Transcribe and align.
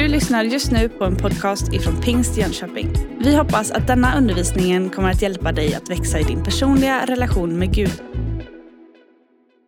Du 0.00 0.08
lyssnar 0.08 0.44
just 0.44 0.72
nu 0.72 0.88
på 0.88 1.04
en 1.04 1.16
podcast 1.16 1.72
ifrån 1.72 2.00
Pingst 2.00 2.36
Jönköping. 2.36 2.92
Vi 3.18 3.36
hoppas 3.36 3.70
att 3.70 3.86
denna 3.86 4.18
undervisning 4.18 4.90
kommer 4.90 5.10
att 5.10 5.22
hjälpa 5.22 5.52
dig 5.52 5.74
att 5.74 5.90
växa 5.90 6.18
i 6.18 6.22
din 6.22 6.44
personliga 6.44 7.06
relation 7.06 7.58
med 7.58 7.74
Gud. 7.74 8.02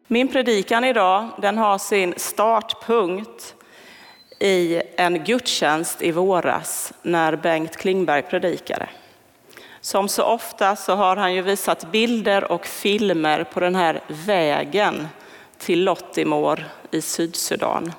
Min 0.08 0.28
predikan 0.28 0.84
idag 0.84 1.28
den 1.42 1.58
har 1.58 1.78
sin 1.78 2.14
startpunkt 2.16 3.54
i 4.40 4.82
en 4.96 5.24
gudstjänst 5.24 6.02
i 6.02 6.12
våras 6.12 6.92
när 7.02 7.36
Bengt 7.36 7.76
Klingberg 7.76 8.22
predikade. 8.22 8.88
Som 9.80 10.08
så 10.08 10.22
ofta 10.22 10.76
så 10.76 10.94
har 10.94 11.16
han 11.16 11.34
ju 11.34 11.42
visat 11.42 11.92
bilder 11.92 12.52
och 12.52 12.66
filmer 12.66 13.44
på 13.44 13.60
den 13.60 13.74
här 13.74 14.00
vägen 14.08 15.08
till 15.58 15.84
Lottimor 15.84 16.64
i 16.90 17.00
Sydsudan. 17.02 17.92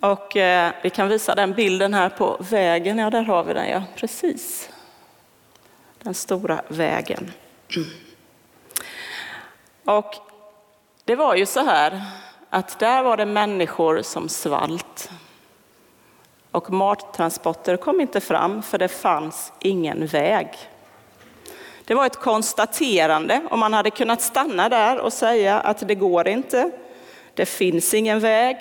Och 0.00 0.36
eh, 0.36 0.72
vi 0.82 0.90
kan 0.90 1.08
visa 1.08 1.34
den 1.34 1.52
bilden 1.52 1.94
här 1.94 2.08
på 2.08 2.36
vägen. 2.50 2.98
Ja, 2.98 3.10
där 3.10 3.22
har 3.22 3.44
vi 3.44 3.54
den, 3.54 3.68
ja, 3.68 3.82
precis. 3.96 4.70
Den 6.02 6.14
stora 6.14 6.62
vägen. 6.68 7.32
Och 9.84 10.14
det 11.04 11.16
var 11.16 11.34
ju 11.34 11.46
så 11.46 11.60
här 11.60 12.02
att 12.50 12.78
där 12.78 13.02
var 13.02 13.16
det 13.16 13.26
människor 13.26 14.02
som 14.02 14.28
svalt. 14.28 15.10
Och 16.50 16.72
mattransporter 16.72 17.76
kom 17.76 18.00
inte 18.00 18.20
fram 18.20 18.62
för 18.62 18.78
det 18.78 18.88
fanns 18.88 19.52
ingen 19.60 20.06
väg. 20.06 20.48
Det 21.84 21.94
var 21.94 22.06
ett 22.06 22.16
konstaterande 22.16 23.42
och 23.50 23.58
man 23.58 23.72
hade 23.72 23.90
kunnat 23.90 24.22
stanna 24.22 24.68
där 24.68 24.98
och 24.98 25.12
säga 25.12 25.60
att 25.60 25.88
det 25.88 25.94
går 25.94 26.28
inte. 26.28 26.70
Det 27.34 27.46
finns 27.46 27.94
ingen 27.94 28.20
väg. 28.20 28.56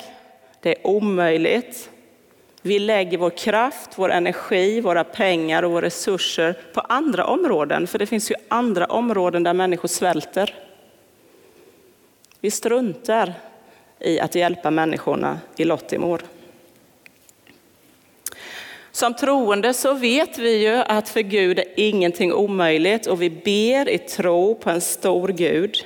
Det 0.66 0.72
är 0.72 0.88
omöjligt. 0.88 1.90
Vi 2.62 2.80
lägger 2.80 3.18
vår 3.18 3.30
kraft, 3.30 3.90
vår 3.96 4.12
energi, 4.12 4.82
våra 4.82 5.04
pengar 5.04 5.64
och 5.64 5.72
våra 5.72 5.86
resurser 5.86 6.56
på 6.74 6.80
andra 6.80 7.26
områden, 7.26 7.88
för 7.88 8.00
det 8.00 8.06
finns 8.06 8.32
ju 8.32 8.36
andra 8.48 8.86
områden 8.86 9.44
där 9.44 9.54
människor 9.54 9.88
svälter. 9.88 10.56
Vi 12.40 12.52
struntar 12.52 13.34
i 14.00 14.20
att 14.20 14.36
hjälpa 14.36 14.72
människorna 14.72 15.40
i 15.58 15.64
Lottimor. 15.64 16.22
Som 18.92 19.14
troende 19.14 19.74
så 19.74 19.94
vet 19.94 20.38
vi 20.38 20.58
ju 20.58 20.76
att 20.76 21.10
för 21.10 21.22
Gud 21.22 21.60
är 21.60 21.66
ingenting 21.76 22.34
omöjligt 22.34 23.08
och 23.08 23.22
vi 23.22 23.30
ber 23.30 23.90
i 23.90 23.98
tro 23.98 24.56
på 24.56 24.70
en 24.70 24.82
stor 24.82 25.28
Gud. 25.28 25.86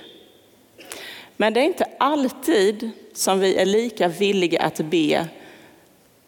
Men 1.42 1.54
det 1.54 1.60
är 1.60 1.66
inte 1.66 1.88
alltid 1.98 2.90
som 3.14 3.40
vi 3.40 3.56
är 3.56 3.66
lika 3.66 4.08
villiga 4.08 4.62
att 4.62 4.78
be 4.78 5.28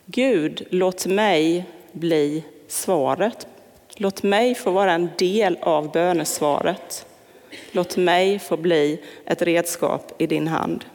Gud, 0.06 0.68
låt 0.70 1.06
mig 1.06 1.66
bli 1.92 2.44
svaret. 2.68 3.48
Låt 3.96 4.24
mig 4.24 4.56
få 4.56 4.72
vara 4.72 4.94
en 4.94 5.10
del 5.18 5.58
av 5.62 5.92
bönesvaret. 5.92 7.06
Låt 7.72 7.98
mig 7.98 8.40
få 8.40 8.58
bli 8.58 9.02
ett 9.26 9.42
redskap 9.42 10.14
i 10.18 10.28
din 10.28 10.48
hand. 10.48 10.86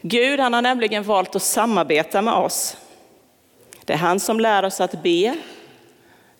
Gud 0.00 0.40
han 0.40 0.54
har 0.54 0.62
nämligen 0.62 1.02
valt 1.02 1.36
att 1.36 1.42
samarbeta 1.42 2.22
med 2.22 2.34
oss. 2.34 2.76
Det 3.84 3.92
är 3.92 3.98
han 3.98 4.20
som 4.20 4.40
lär 4.40 4.62
oss 4.62 4.80
att 4.80 5.02
be. 5.02 5.36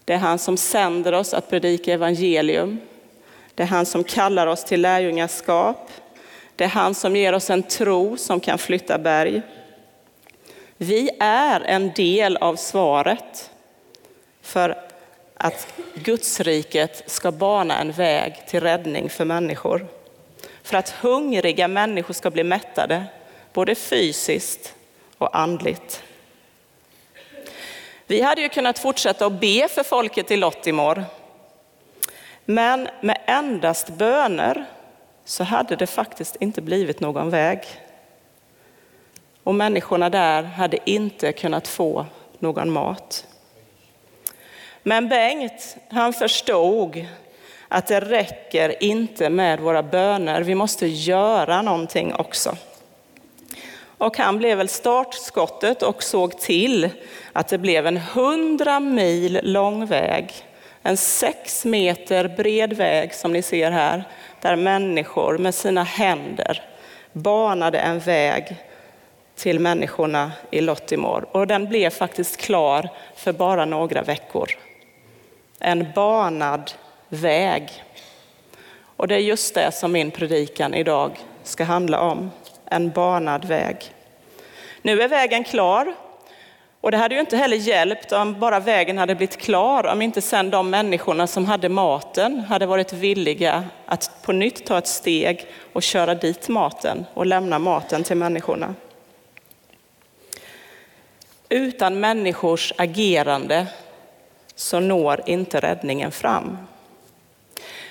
Det 0.05 0.13
är 0.13 0.19
han 0.19 0.39
som 0.39 0.57
sänder 0.57 1.13
oss 1.13 1.35
att 1.35 1.51
predika 1.51 1.93
evangelium. 1.93 2.79
Det 3.57 3.63
är 3.63 3.67
han 3.67 3.87
som 3.87 4.05
kallar 4.05 4.47
oss 4.47 4.65
till 4.65 4.81
lärjungaskap. 4.81 5.91
Det 6.57 6.65
är 6.65 6.69
han 6.69 6.95
som 6.95 7.17
ger 7.17 7.33
oss 7.33 7.51
en 7.51 7.63
tro 7.63 8.17
som 8.17 8.41
kan 8.41 8.59
flytta 8.59 8.99
berg. 8.99 9.43
Vi 10.77 11.11
är 11.21 11.61
en 11.61 11.93
del 11.93 12.37
av 12.37 12.57
svaret 12.57 13.51
för 14.43 14.79
att 15.35 15.75
Gudsriket 15.95 17.03
ska 17.07 17.33
bana 17.33 17.79
en 17.81 17.93
väg 17.93 18.47
till 18.47 18.61
räddning 18.61 19.11
för 19.11 19.25
människor. 19.25 19.87
För 20.63 20.77
att 20.77 20.91
hungriga 20.91 21.69
människor 21.69 22.15
ska 22.15 22.31
bli 22.31 22.45
mättade, 22.45 23.05
både 23.53 23.75
fysiskt 23.75 24.75
och 25.19 25.39
andligt. 25.39 26.03
Vi 28.07 28.21
hade 28.21 28.41
ju 28.41 28.49
kunnat 28.49 28.79
fortsätta 28.79 29.27
att 29.27 29.41
be 29.41 29.69
för 29.69 29.83
folket 29.83 30.31
i 30.31 30.37
Lottimor. 30.37 31.05
Men 32.47 32.89
med 33.01 33.19
endast 33.27 33.89
böner 33.89 34.65
så 35.25 35.45
hade 35.45 35.77
det 35.77 35.87
faktiskt 35.87 36.37
inte 36.37 36.63
blivit 36.63 37.01
någon 37.01 37.31
väg. 37.31 37.61
Och 39.43 39.55
människorna 39.55 40.11
där 40.11 40.43
hade 40.43 40.91
inte 40.91 41.33
kunnat 41.33 41.69
få 41.69 42.07
någon 42.39 42.73
mat. 42.73 43.27
Men 44.83 45.09
Bengt, 45.09 45.77
han 45.89 46.13
förstod 46.13 47.07
att 47.69 47.87
det 47.87 48.01
räcker 48.01 48.83
inte 48.83 49.31
med 49.31 49.61
våra 49.61 49.83
böner, 49.83 50.41
vi 50.41 50.55
måste 50.55 50.87
göra 50.87 51.63
någonting 51.63 52.15
också. 52.15 52.57
Och 53.99 54.19
han 54.19 54.39
blev 54.39 54.59
väl 54.59 54.69
startskottet 54.69 55.83
och 55.83 56.03
såg 56.03 56.39
till 56.39 56.91
att 57.33 57.49
det 57.49 57.59
blev 57.59 57.87
en 57.87 57.97
hundra 57.97 58.81
mil 58.81 59.41
lång 59.43 59.87
väg, 59.87 60.33
en 60.87 60.97
sex 60.97 61.65
meter 61.65 62.29
bred 62.29 62.73
väg 62.73 63.15
som 63.15 63.33
ni 63.33 63.43
ser 63.43 63.71
här, 63.71 64.05
där 64.41 64.57
människor 64.57 65.39
med 65.39 65.55
sina 65.55 65.83
händer 65.83 66.63
banade 67.13 67.79
en 67.79 67.99
väg 67.99 68.57
till 69.37 69.61
människorna 69.61 70.33
i 70.51 70.61
Lottimor. 70.61 71.27
Och 71.33 71.47
den 71.47 71.69
blev 71.69 71.91
faktiskt 71.91 72.37
klar 72.37 72.89
för 73.17 73.33
bara 73.33 73.65
några 73.65 74.03
veckor. 74.03 74.51
En 75.59 75.93
banad 75.95 76.73
väg. 77.09 77.85
Och 78.97 79.09
det 79.09 79.15
är 79.15 79.19
just 79.21 79.55
det 79.55 79.73
som 79.73 79.93
min 79.93 80.11
predikan 80.11 80.75
idag 80.75 81.11
ska 81.43 81.65
handla 81.65 82.01
om. 82.01 82.31
En 82.65 82.91
banad 82.91 83.45
väg. 83.45 83.77
Nu 84.83 85.03
är 85.03 85.09
vägen 85.09 85.45
klar. 85.45 85.95
Och 86.87 86.93
det 86.93 86.99
hade 86.99 87.15
ju 87.15 87.21
inte 87.21 87.37
heller 87.37 87.57
hjälpt 87.57 88.13
om 88.13 88.41
bara 88.41 88.61
vägen 88.61 88.99
hade 88.99 89.15
blivit 89.15 89.37
klar, 89.37 89.87
om 89.87 90.03
inte 90.03 90.23
sen 90.23 90.51
de 90.51 90.71
människorna 90.71 91.27
som 91.27 91.45
hade 91.45 91.69
maten 91.69 92.41
hade 92.41 92.67
varit 92.67 92.93
villiga 92.93 93.65
att 93.87 94.11
på 94.23 94.33
nytt 94.33 94.67
ta 94.67 94.79
ett 94.79 94.87
steg 94.87 95.47
och 95.73 95.83
köra 95.83 96.15
dit 96.15 96.49
maten 96.49 97.07
och 97.15 97.27
lämna 97.27 97.59
maten 97.59 98.05
till 98.05 98.17
människorna. 98.17 98.75
Utan 101.49 102.01
människors 102.01 102.73
agerande 102.77 103.67
så 104.55 104.81
når 104.81 105.23
inte 105.27 105.61
räddningen 105.61 106.13
fram. 106.13 106.59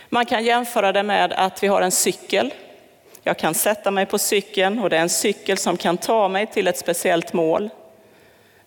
Man 0.09 0.25
kan 0.25 0.45
jämföra 0.45 0.91
det 0.91 1.03
med 1.03 1.33
att 1.33 1.63
vi 1.63 1.67
har 1.67 1.81
en 1.81 1.91
cykel. 1.91 2.53
Jag 3.23 3.37
kan 3.37 3.53
sätta 3.53 3.91
mig 3.91 4.05
på 4.05 4.17
cykeln 4.17 4.79
och 4.79 4.89
det 4.89 4.97
är 4.97 5.01
en 5.01 5.09
cykel 5.09 5.57
som 5.57 5.77
kan 5.77 5.97
ta 5.97 6.27
mig 6.27 6.47
till 6.47 6.67
ett 6.67 6.77
speciellt 6.77 7.33
mål. 7.33 7.69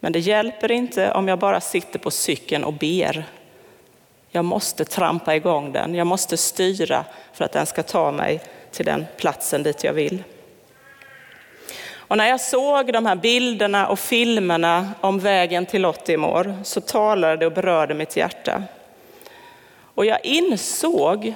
Men 0.00 0.12
det 0.12 0.18
hjälper 0.18 0.70
inte 0.70 1.12
om 1.12 1.28
jag 1.28 1.38
bara 1.38 1.60
sitter 1.60 1.98
på 1.98 2.10
cykeln 2.10 2.64
och 2.64 2.72
ber. 2.72 3.24
Jag 4.30 4.44
måste 4.44 4.84
trampa 4.84 5.36
igång 5.36 5.72
den, 5.72 5.94
jag 5.94 6.06
måste 6.06 6.36
styra 6.36 7.04
för 7.32 7.44
att 7.44 7.52
den 7.52 7.66
ska 7.66 7.82
ta 7.82 8.12
mig 8.12 8.40
till 8.70 8.86
den 8.86 9.06
platsen 9.16 9.62
dit 9.62 9.84
jag 9.84 9.92
vill. 9.92 10.22
Och 12.08 12.16
när 12.16 12.28
jag 12.28 12.40
såg 12.40 12.92
de 12.92 13.06
här 13.06 13.16
bilderna 13.16 13.88
och 13.88 13.98
filmerna 13.98 14.90
om 15.00 15.18
vägen 15.18 15.66
till 15.66 15.82
Lottimor 15.82 16.56
så 16.64 16.80
talade 16.80 17.36
det 17.36 17.46
och 17.46 17.52
berörde 17.52 17.94
mitt 17.94 18.16
hjärta. 18.16 18.62
Och 19.94 20.06
jag 20.06 20.24
insåg 20.24 21.34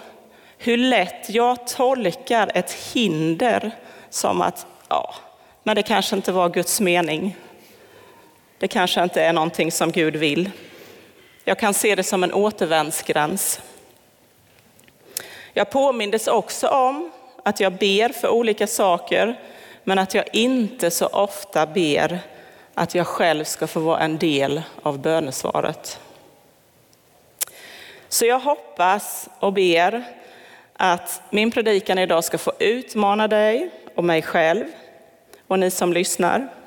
hur 0.58 0.76
lätt 0.76 1.28
jag 1.28 1.66
tolkar 1.66 2.50
ett 2.54 2.72
hinder 2.72 3.70
som 4.10 4.42
att, 4.42 4.66
ja, 4.88 5.14
men 5.62 5.76
det 5.76 5.82
kanske 5.82 6.16
inte 6.16 6.32
var 6.32 6.48
Guds 6.48 6.80
mening. 6.80 7.36
Det 8.62 8.68
kanske 8.68 9.02
inte 9.02 9.22
är 9.22 9.32
någonting 9.32 9.72
som 9.72 9.92
Gud 9.92 10.16
vill. 10.16 10.50
Jag 11.44 11.58
kan 11.58 11.74
se 11.74 11.94
det 11.94 12.02
som 12.02 12.24
en 12.24 12.32
återvändsgräns. 12.32 13.60
Jag 15.52 15.70
påmindes 15.70 16.28
också 16.28 16.68
om 16.68 17.10
att 17.44 17.60
jag 17.60 17.72
ber 17.72 18.08
för 18.08 18.28
olika 18.28 18.66
saker, 18.66 19.40
men 19.84 19.98
att 19.98 20.14
jag 20.14 20.24
inte 20.32 20.90
så 20.90 21.06
ofta 21.06 21.66
ber 21.66 22.18
att 22.74 22.94
jag 22.94 23.06
själv 23.06 23.44
ska 23.44 23.66
få 23.66 23.80
vara 23.80 24.00
en 24.00 24.18
del 24.18 24.62
av 24.82 24.98
bönesvaret. 24.98 26.00
Så 28.08 28.26
jag 28.26 28.40
hoppas 28.40 29.28
och 29.38 29.52
ber 29.52 30.04
att 30.72 31.22
min 31.30 31.50
predikan 31.50 31.98
idag 31.98 32.24
ska 32.24 32.38
få 32.38 32.52
utmana 32.58 33.28
dig 33.28 33.70
och 33.94 34.04
mig 34.04 34.22
själv 34.22 34.64
och 35.46 35.58
ni 35.58 35.70
som 35.70 35.92
lyssnar. 35.92 36.61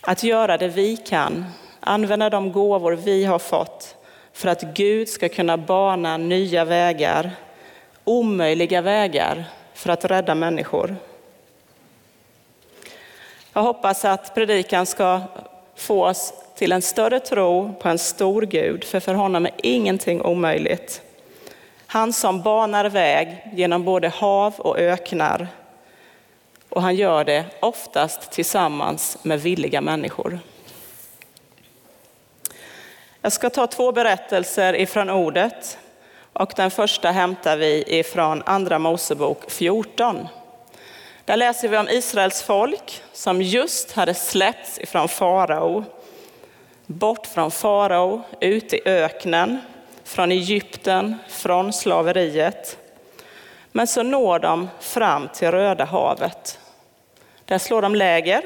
Att 0.00 0.22
göra 0.22 0.56
det 0.56 0.68
vi 0.68 0.96
kan, 0.96 1.44
använda 1.80 2.30
de 2.30 2.52
gåvor 2.52 2.92
vi 2.92 3.24
har 3.24 3.38
fått 3.38 3.96
för 4.32 4.48
att 4.48 4.62
Gud 4.62 5.08
ska 5.08 5.28
kunna 5.28 5.56
bana 5.56 6.16
nya 6.16 6.64
vägar, 6.64 7.30
omöjliga 8.04 8.80
vägar 8.80 9.44
för 9.74 9.90
att 9.90 10.04
rädda 10.04 10.34
människor. 10.34 10.96
Jag 13.52 13.62
hoppas 13.62 14.04
att 14.04 14.34
predikan 14.34 14.86
ska 14.86 15.20
få 15.76 16.04
oss 16.04 16.32
till 16.54 16.72
en 16.72 16.82
större 16.82 17.20
tro 17.20 17.74
på 17.80 17.88
en 17.88 17.98
stor 17.98 18.42
Gud, 18.42 18.84
för 18.84 19.00
för 19.00 19.14
honom 19.14 19.46
är 19.46 19.52
ingenting 19.62 20.22
omöjligt. 20.22 21.02
Han 21.86 22.12
som 22.12 22.42
banar 22.42 22.84
väg 22.88 23.50
genom 23.52 23.84
både 23.84 24.08
hav 24.08 24.54
och 24.58 24.78
öknar. 24.78 25.48
Och 26.70 26.82
han 26.82 26.96
gör 26.96 27.24
det 27.24 27.44
oftast 27.60 28.30
tillsammans 28.30 29.18
med 29.22 29.40
villiga 29.40 29.80
människor. 29.80 30.38
Jag 33.22 33.32
ska 33.32 33.50
ta 33.50 33.66
två 33.66 33.92
berättelser 33.92 34.74
ifrån 34.74 35.10
ordet 35.10 35.78
och 36.32 36.52
den 36.56 36.70
första 36.70 37.10
hämtar 37.10 37.56
vi 37.56 37.84
ifrån 37.86 38.42
Andra 38.46 38.78
Mosebok 38.78 39.50
14. 39.50 40.28
Där 41.24 41.36
läser 41.36 41.68
vi 41.68 41.76
om 41.76 41.88
Israels 41.88 42.42
folk 42.42 43.02
som 43.12 43.42
just 43.42 43.92
hade 43.92 44.14
släppts 44.14 44.78
ifrån 44.78 45.08
farao. 45.08 45.84
Bort 46.86 47.26
från 47.26 47.50
farao, 47.50 48.22
ut 48.40 48.72
i 48.72 48.80
öknen, 48.84 49.58
från 50.04 50.32
Egypten, 50.32 51.16
från 51.28 51.72
slaveriet. 51.72 52.78
Men 53.72 53.86
så 53.86 54.02
når 54.02 54.38
de 54.38 54.68
fram 54.80 55.28
till 55.28 55.50
Röda 55.50 55.84
havet. 55.84 56.59
Där 57.50 57.58
slår 57.58 57.82
de 57.82 57.94
läger. 57.94 58.42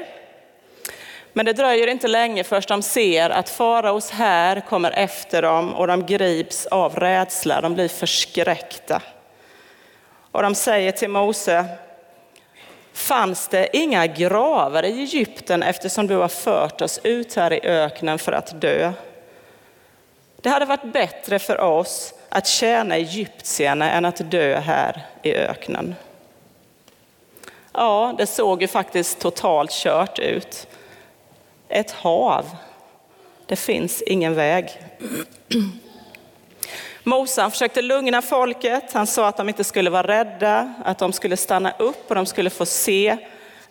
Men 1.33 1.45
det 1.45 1.53
dröjer 1.53 1.87
inte 1.87 2.07
länge 2.07 2.43
först 2.43 2.69
de 2.69 2.81
ser 2.81 3.29
att 3.29 3.49
faraos 3.49 4.11
här 4.11 4.61
kommer 4.61 4.91
efter 4.91 5.41
dem 5.41 5.73
och 5.73 5.87
de 5.87 6.05
grips 6.05 6.65
av 6.65 6.95
rädsla, 6.95 7.61
de 7.61 7.73
blir 7.73 7.87
förskräckta. 7.87 9.01
Och 10.31 10.41
de 10.41 10.55
säger 10.55 10.91
till 10.91 11.09
Mose, 11.09 11.65
fanns 12.93 13.47
det 13.47 13.77
inga 13.77 14.07
gravar 14.07 14.83
i 14.83 15.01
Egypten 15.01 15.63
eftersom 15.63 16.07
du 16.07 16.15
har 16.15 16.27
fört 16.27 16.81
oss 16.81 16.99
ut 17.03 17.35
här 17.35 17.53
i 17.53 17.67
öknen 17.67 18.19
för 18.19 18.31
att 18.31 18.61
dö? 18.61 18.93
Det 20.41 20.49
hade 20.49 20.65
varit 20.65 20.93
bättre 20.93 21.39
för 21.39 21.61
oss 21.61 22.13
att 22.29 22.47
tjäna 22.47 22.95
egyptierna 22.95 23.91
än 23.91 24.05
att 24.05 24.31
dö 24.31 24.59
här 24.59 25.01
i 25.23 25.35
öknen. 25.35 25.95
Ja, 27.77 28.15
det 28.17 28.25
såg 28.25 28.61
ju 28.61 28.67
faktiskt 28.67 29.19
totalt 29.19 29.71
kört 29.71 30.19
ut. 30.19 30.67
Ett 31.69 31.91
hav. 31.91 32.45
Det 33.45 33.55
finns 33.55 34.01
ingen 34.01 34.35
väg. 34.35 34.81
Mose 37.03 37.49
försökte 37.49 37.81
lugna 37.81 38.21
folket. 38.21 38.93
Han 38.93 39.07
sa 39.07 39.27
att 39.27 39.37
de 39.37 39.49
inte 39.49 39.63
skulle 39.63 39.89
vara 39.89 40.07
rädda, 40.07 40.73
att 40.85 40.97
de 40.97 41.13
skulle 41.13 41.37
stanna 41.37 41.71
upp 41.79 42.09
och 42.09 42.15
de 42.15 42.25
skulle 42.25 42.49
få 42.49 42.65
se 42.65 43.17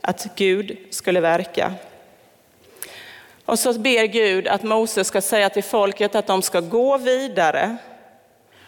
att 0.01 0.27
Gud 0.37 0.79
skulle 0.91 1.21
verka. 1.21 1.75
Och 3.45 3.59
så 3.59 3.79
ber 3.79 4.05
Gud 4.05 4.49
att 4.49 4.63
Mose 4.63 5.05
ska 5.05 5.21
säga 5.21 5.51
till 5.51 5.65
folket 5.65 6.15
att 6.15 6.27
de 6.27 6.43
ska 6.43 6.61
gå 6.61 6.97
vidare 6.97 7.77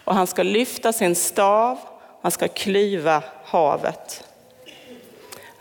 och 0.03 0.15
han 0.15 0.27
ska 0.27 0.43
lyfta 0.43 0.93
sin 0.93 1.15
stav, 1.15 1.79
han 2.21 2.31
ska 2.31 2.47
klyva 2.47 3.23
havet. 3.45 4.26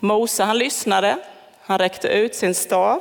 Mose 0.06 0.44
han 0.44 0.58
lyssnade, 0.58 1.18
han 1.60 1.78
räckte 1.78 2.08
ut 2.08 2.34
sin 2.34 2.54
stav 2.54 3.00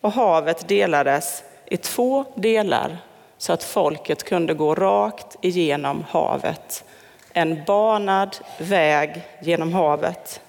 och 0.00 0.12
havet 0.12 0.68
delades 0.68 1.44
i 1.66 1.76
två 1.76 2.24
delar 2.34 2.98
så 3.38 3.52
att 3.52 3.64
folket 3.64 4.24
kunde 4.24 4.54
gå 4.54 4.74
rakt 4.74 5.36
igenom 5.40 6.04
havet. 6.10 6.84
En 7.32 7.64
banad 7.64 8.36
väg 8.58 9.22
genom 9.42 9.72
havet. 9.72 10.40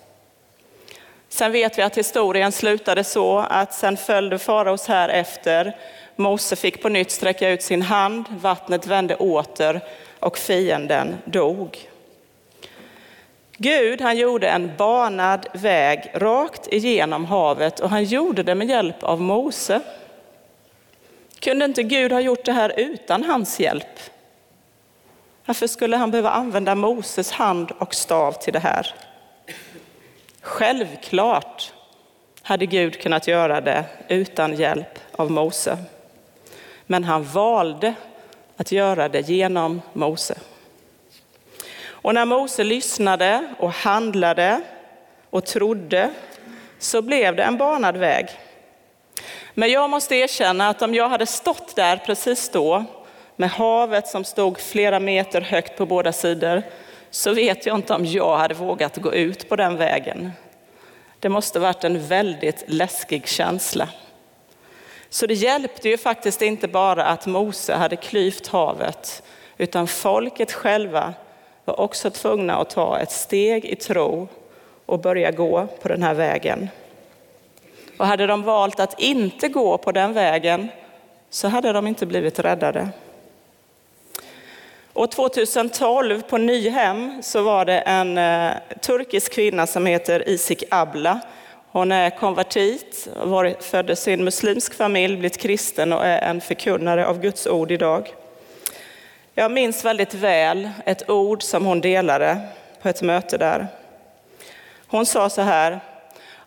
Sen 1.30 1.52
vet 1.52 1.78
vi 1.78 1.82
att 1.82 1.98
historien 1.98 2.52
slutade 2.52 3.04
så 3.04 3.38
att 3.40 3.74
sen 3.74 3.98
följde 3.98 4.40
faraos 4.40 4.88
här 4.88 5.10
efter. 5.10 5.76
Mose 6.16 6.56
fick 6.56 6.82
på 6.82 6.90
nytt 6.90 7.12
sträcka 7.12 7.50
ut 7.50 7.64
sin 7.64 7.82
hand, 7.82 8.26
vattnet 8.42 8.88
vände 8.88 9.16
åter 9.16 9.82
och 10.20 10.38
fienden 10.38 11.18
dog. 11.26 11.90
Gud 13.58 14.02
han 14.02 14.18
gjorde 14.18 14.50
en 14.50 14.72
banad 14.78 15.48
väg 15.54 16.12
rakt 16.14 16.68
igenom 16.74 17.26
havet 17.26 17.80
och 17.80 17.90
han 17.90 18.04
gjorde 18.04 18.44
det 18.44 18.56
med 18.56 18.68
hjälp 18.68 19.04
av 19.04 19.22
Mose. 19.22 19.82
Kunde 21.40 21.66
inte 21.66 21.84
Gud 21.84 22.12
ha 22.12 22.20
gjort 22.20 22.46
det 22.46 22.52
här 22.52 22.74
utan 22.78 23.24
hans 23.24 23.60
hjälp? 23.60 24.00
Varför 25.46 25.68
skulle 25.68 25.98
han 25.98 26.12
behöva 26.12 26.30
använda 26.30 26.76
Moses 26.76 27.32
hand 27.32 27.72
och 27.80 27.96
stav 27.96 28.32
till 28.32 28.54
det 28.54 28.60
här? 28.60 28.96
Självklart 30.42 31.74
hade 32.42 32.66
Gud 32.66 33.02
kunnat 33.02 33.28
göra 33.28 33.62
det 33.62 33.86
utan 34.08 34.56
hjälp 34.56 35.00
av 35.12 35.32
Mose. 35.32 35.78
Men 36.86 37.04
han 37.04 37.24
valde 37.24 37.94
att 38.58 38.72
göra 38.72 39.10
det 39.10 39.30
genom 39.30 39.82
Mose. 39.94 40.38
Och 42.08 42.14
när 42.14 42.26
Mose 42.26 42.64
lyssnade 42.64 43.48
och 43.60 43.72
handlade 43.72 44.62
och 45.30 45.46
trodde 45.46 46.10
så 46.80 47.02
blev 47.02 47.36
det 47.36 47.44
en 47.44 47.58
banad 47.58 47.98
väg. 47.98 48.30
Men 49.54 49.72
jag 49.72 49.90
måste 49.90 50.16
erkänna 50.16 50.70
att 50.70 50.82
om 50.82 50.94
jag 50.94 51.10
hade 51.10 51.26
stått 51.26 51.76
där 51.76 51.98
precis 51.98 52.50
då 52.50 52.86
med 53.36 53.50
havet 53.50 54.08
som 54.08 54.24
stod 54.24 54.60
flera 54.60 55.00
meter 55.00 55.42
högt 55.42 55.78
på 55.78 55.86
båda 55.86 56.12
sidor 56.12 56.64
så 57.12 57.34
vet 57.34 57.66
jag 57.66 57.76
inte 57.76 57.94
om 57.94 58.06
jag 58.06 58.38
hade 58.38 58.54
vågat 58.54 58.98
gå 58.98 59.14
ut 59.14 59.50
på 59.50 59.56
den 59.56 59.78
vägen. 59.78 60.32
Det 61.20 61.30
måste 61.30 61.60
varit 61.60 61.84
en 61.84 62.08
väldigt 62.08 62.64
läskig 62.68 63.28
känsla. 63.28 63.90
Så 65.10 65.28
det 65.28 65.34
hjälpte 65.34 65.90
ju 65.90 65.98
faktiskt 65.98 66.42
inte 66.42 66.68
bara 66.68 67.06
att 67.06 67.26
Mose 67.26 67.76
hade 67.76 67.96
klyvt 67.96 68.48
havet, 68.48 69.24
utan 69.58 69.88
folket 69.88 70.52
själva 70.52 71.14
var 71.68 71.80
också 71.80 72.10
tvungna 72.10 72.56
att 72.56 72.70
ta 72.70 73.00
ett 73.00 73.12
steg 73.12 73.66
i 73.66 73.76
tro 73.76 74.28
och 74.86 75.00
börja 75.00 75.32
gå 75.32 75.68
på 75.82 75.88
den 75.88 76.04
här 76.04 76.14
vägen. 76.14 76.70
Och 77.98 78.06
hade 78.06 78.28
de 78.28 78.44
valt 78.44 78.80
att 78.80 79.00
inte 79.00 79.48
gå 79.48 79.78
på 79.78 79.92
den 79.92 80.14
vägen 80.14 80.68
så 81.30 81.48
hade 81.48 81.74
de 81.74 81.88
inte 81.88 82.06
blivit 82.06 82.40
räddade. 82.40 82.90
År 84.94 85.08
2012 85.08 86.22
på 86.22 86.38
Nyhem 86.38 87.24
så 87.24 87.42
var 87.42 87.66
det 87.66 87.80
en 87.80 88.18
eh, 88.18 88.52
turkisk 88.82 89.34
kvinna 89.34 89.68
som 89.68 89.86
heter 89.86 90.30
Isik 90.30 90.64
Abla. 90.72 91.20
Hon 91.72 91.92
är 91.92 92.10
konvertit, 92.10 93.08
föddes 93.60 94.08
i 94.08 94.14
en 94.14 94.24
muslimsk 94.24 94.74
familj, 94.74 95.18
blivit 95.18 95.38
kristen 95.38 95.94
och 95.94 96.06
är 96.06 96.30
en 96.30 96.42
förkunnare 96.42 97.08
av 97.08 97.22
Guds 97.22 97.48
ord 97.48 97.72
idag. 97.72 98.14
Jag 99.40 99.52
minns 99.52 99.86
väldigt 99.86 100.14
väl 100.14 100.70
ett 100.86 101.10
ord 101.10 101.44
som 101.44 101.66
hon 101.66 101.82
delade 101.82 102.42
på 102.82 102.90
ett 102.90 103.02
möte 103.02 103.38
där. 103.38 103.68
Hon 104.88 105.06
sa 105.06 105.30
så 105.30 105.42
här, 105.42 105.80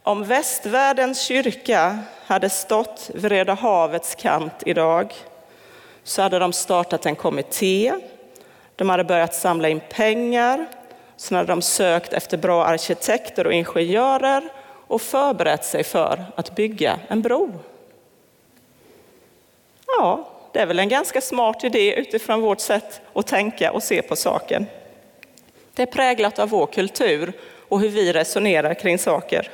om 0.03 0.25
västvärldens 0.25 1.21
kyrka 1.21 1.99
hade 2.27 2.51
stått 2.51 3.11
vid 3.15 3.25
Röda 3.25 3.55
havets 3.55 4.15
kant 4.15 4.53
idag 4.67 5.15
så 6.03 6.23
hade 6.23 6.39
de 6.39 6.53
startat 6.53 7.07
en 7.07 7.17
kommitté, 7.17 7.93
de 8.77 8.91
hade 8.91 9.05
börjat 9.05 9.35
samla 9.35 9.69
in 9.69 9.81
pengar, 9.91 10.67
sen 11.17 11.37
hade 11.37 11.53
de 11.53 11.63
sökt 11.63 12.13
efter 12.13 12.37
bra 12.37 12.65
arkitekter 12.65 13.47
och 13.47 13.53
ingenjörer 13.53 14.43
och 14.87 15.03
förberett 15.03 15.65
sig 15.65 15.85
för 15.85 16.25
att 16.37 16.55
bygga 16.55 16.99
en 17.09 17.23
bro. 17.23 17.53
Ja, 19.87 20.30
det 20.53 20.59
är 20.59 20.67
väl 20.67 20.79
en 20.79 20.89
ganska 20.89 21.21
smart 21.21 21.65
idé 21.65 21.95
utifrån 21.95 22.41
vårt 22.41 22.61
sätt 22.61 23.01
att 23.13 23.27
tänka 23.27 23.73
och 23.73 23.83
se 23.83 24.03
på 24.03 24.17
saken. 24.17 24.67
Det 25.75 25.83
är 25.83 25.87
präglat 25.87 26.39
av 26.39 26.49
vår 26.49 26.67
kultur 26.67 27.33
och 27.69 27.81
hur 27.81 27.89
vi 27.89 28.13
resonerar 28.13 28.75
kring 28.75 28.99
saker. 28.99 29.51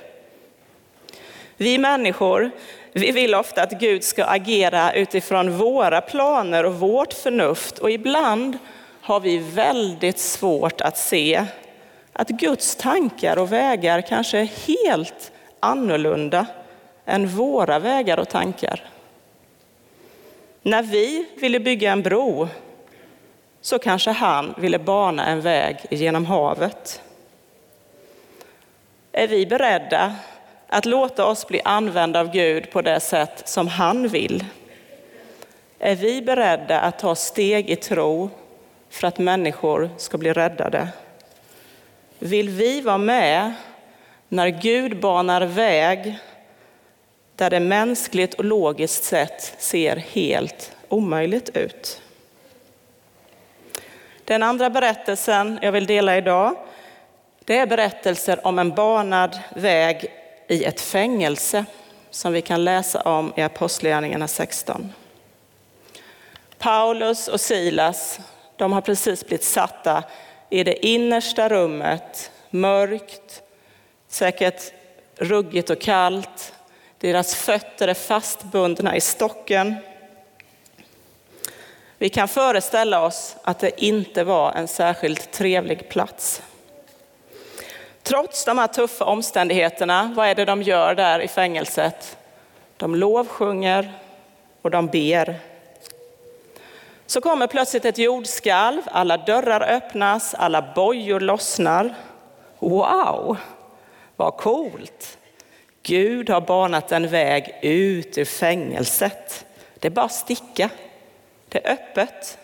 Vi 1.56 1.78
människor, 1.78 2.50
vi 2.92 3.12
vill 3.12 3.34
ofta 3.34 3.62
att 3.62 3.72
Gud 3.72 4.04
ska 4.04 4.24
agera 4.24 4.92
utifrån 4.92 5.56
våra 5.56 6.00
planer 6.00 6.64
och 6.64 6.74
vårt 6.74 7.12
förnuft 7.12 7.78
och 7.78 7.90
ibland 7.90 8.58
har 9.00 9.20
vi 9.20 9.38
väldigt 9.38 10.18
svårt 10.18 10.80
att 10.80 10.98
se 10.98 11.46
att 12.12 12.28
Guds 12.28 12.76
tankar 12.76 13.38
och 13.38 13.52
vägar 13.52 14.00
kanske 14.00 14.38
är 14.38 14.50
helt 14.66 15.32
annorlunda 15.60 16.46
än 17.06 17.28
våra 17.28 17.78
vägar 17.78 18.18
och 18.18 18.28
tankar. 18.28 18.95
När 20.66 20.82
vi 20.82 21.26
ville 21.36 21.60
bygga 21.60 21.92
en 21.92 22.02
bro 22.02 22.48
så 23.60 23.78
kanske 23.78 24.10
han 24.10 24.54
ville 24.58 24.78
bana 24.78 25.26
en 25.26 25.40
väg 25.40 25.76
genom 25.90 26.26
havet. 26.26 27.02
Är 29.12 29.28
vi 29.28 29.46
beredda 29.46 30.14
att 30.68 30.86
låta 30.86 31.26
oss 31.26 31.46
bli 31.46 31.60
använda 31.64 32.20
av 32.20 32.30
Gud 32.30 32.70
på 32.70 32.82
det 32.82 33.00
sätt 33.00 33.48
som 33.48 33.68
han 33.68 34.08
vill? 34.08 34.44
Är 35.78 35.94
vi 35.94 36.22
beredda 36.22 36.80
att 36.80 36.98
ta 36.98 37.14
steg 37.14 37.70
i 37.70 37.76
tro 37.76 38.30
för 38.90 39.08
att 39.08 39.18
människor 39.18 39.90
ska 39.96 40.18
bli 40.18 40.32
räddade? 40.32 40.88
Vill 42.18 42.48
vi 42.48 42.80
vara 42.80 42.98
med 42.98 43.54
när 44.28 44.48
Gud 44.48 45.00
banar 45.00 45.40
väg 45.40 46.18
där 47.36 47.50
det 47.50 47.60
mänskligt 47.60 48.34
och 48.34 48.44
logiskt 48.44 49.04
sett 49.04 49.54
ser 49.58 49.96
helt 49.96 50.72
omöjligt 50.88 51.56
ut. 51.56 52.00
Den 54.24 54.42
andra 54.42 54.70
berättelsen 54.70 55.58
jag 55.62 55.72
vill 55.72 55.86
dela 55.86 56.16
idag, 56.16 56.56
det 57.44 57.58
är 57.58 57.66
berättelser 57.66 58.46
om 58.46 58.58
en 58.58 58.74
banad 58.74 59.38
väg 59.54 60.12
i 60.48 60.64
ett 60.64 60.80
fängelse 60.80 61.64
som 62.10 62.32
vi 62.32 62.42
kan 62.42 62.64
läsa 62.64 63.00
om 63.00 63.32
i 63.36 63.42
Apostlagärningarna 63.42 64.28
16. 64.28 64.92
Paulus 66.58 67.28
och 67.28 67.40
Silas, 67.40 68.20
de 68.56 68.72
har 68.72 68.80
precis 68.80 69.26
blivit 69.26 69.44
satta 69.44 70.04
i 70.50 70.64
det 70.64 70.86
innersta 70.86 71.48
rummet, 71.48 72.30
mörkt, 72.50 73.42
säkert 74.08 74.72
ruggigt 75.16 75.70
och 75.70 75.80
kallt. 75.80 76.52
Deras 76.98 77.34
fötter 77.34 77.88
är 77.88 77.94
fastbundna 77.94 78.96
i 78.96 79.00
stocken. 79.00 79.74
Vi 81.98 82.08
kan 82.08 82.28
föreställa 82.28 83.04
oss 83.04 83.36
att 83.42 83.58
det 83.58 83.84
inte 83.84 84.24
var 84.24 84.52
en 84.52 84.68
särskilt 84.68 85.32
trevlig 85.32 85.88
plats. 85.88 86.42
Trots 88.02 88.44
de 88.44 88.58
här 88.58 88.66
tuffa 88.66 89.04
omständigheterna, 89.04 90.12
vad 90.16 90.28
är 90.28 90.34
det 90.34 90.44
de 90.44 90.62
gör 90.62 90.94
där 90.94 91.20
i 91.20 91.28
fängelset? 91.28 92.18
De 92.76 92.94
lovsjunger 92.94 93.92
och 94.62 94.70
de 94.70 94.86
ber. 94.86 95.40
Så 97.06 97.20
kommer 97.20 97.46
plötsligt 97.46 97.84
ett 97.84 97.98
jordskalv, 97.98 98.82
alla 98.86 99.16
dörrar 99.16 99.60
öppnas, 99.60 100.34
alla 100.34 100.72
bojor 100.74 101.20
lossnar. 101.20 101.94
Wow, 102.58 103.36
vad 104.16 104.36
coolt! 104.36 105.18
Gud 105.86 106.30
har 106.30 106.40
banat 106.40 106.92
en 106.92 107.08
väg 107.08 107.58
ut 107.62 108.18
ur 108.18 108.24
fängelset. 108.24 109.46
Det 109.78 109.88
är 109.88 109.90
bara 109.90 110.06
att 110.06 110.12
sticka. 110.12 110.70
Det 111.48 111.66
är 111.66 111.72
öppet. 111.72 112.38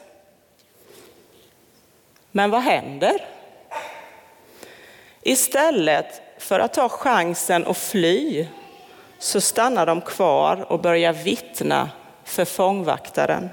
Men 2.31 2.51
vad 2.51 2.63
händer? 2.63 3.25
Istället 5.23 6.23
för 6.39 6.61
att 6.61 6.75
ta 6.75 6.89
chansen 6.89 7.67
och 7.67 7.77
fly 7.77 8.47
så 9.19 9.41
stannar 9.41 9.87
de 9.87 10.01
kvar 10.01 10.73
och 10.73 10.81
börjar 10.81 11.13
vittna 11.13 11.91
för 12.25 12.45
fångvaktaren. 12.45 13.51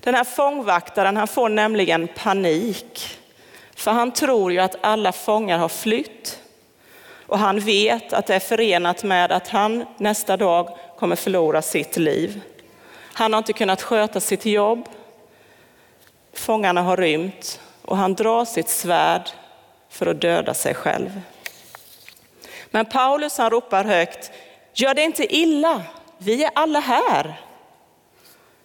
Den 0.00 0.14
här 0.14 0.24
fångvaktaren 0.24 1.16
han 1.16 1.28
får 1.28 1.48
nämligen 1.48 2.08
panik. 2.08 3.18
För 3.74 3.90
han 3.90 4.12
tror 4.12 4.52
ju 4.52 4.58
att 4.58 4.76
alla 4.80 5.12
fångar 5.12 5.58
har 5.58 5.68
flytt. 5.68 6.42
Och 7.26 7.38
han 7.38 7.60
vet 7.60 8.12
att 8.12 8.26
det 8.26 8.34
är 8.34 8.40
förenat 8.40 9.04
med 9.04 9.32
att 9.32 9.48
han 9.48 9.84
nästa 9.96 10.36
dag 10.36 10.76
kommer 10.98 11.16
förlora 11.16 11.62
sitt 11.62 11.96
liv. 11.96 12.40
Han 13.12 13.32
har 13.32 13.38
inte 13.38 13.52
kunnat 13.52 13.82
sköta 13.82 14.20
sitt 14.20 14.46
jobb. 14.46 14.88
Fångarna 16.32 16.82
har 16.82 16.96
rymt 16.96 17.60
och 17.82 17.96
han 17.96 18.14
drar 18.14 18.44
sitt 18.44 18.68
svärd 18.68 19.30
för 19.88 20.06
att 20.06 20.20
döda 20.20 20.54
sig 20.54 20.74
själv. 20.74 21.20
Men 22.70 22.86
Paulus 22.86 23.38
han 23.38 23.50
ropar 23.50 23.84
högt, 23.84 24.30
gör 24.74 24.94
det 24.94 25.02
inte 25.02 25.36
illa, 25.36 25.82
vi 26.18 26.44
är 26.44 26.50
alla 26.54 26.80
här. 26.80 27.40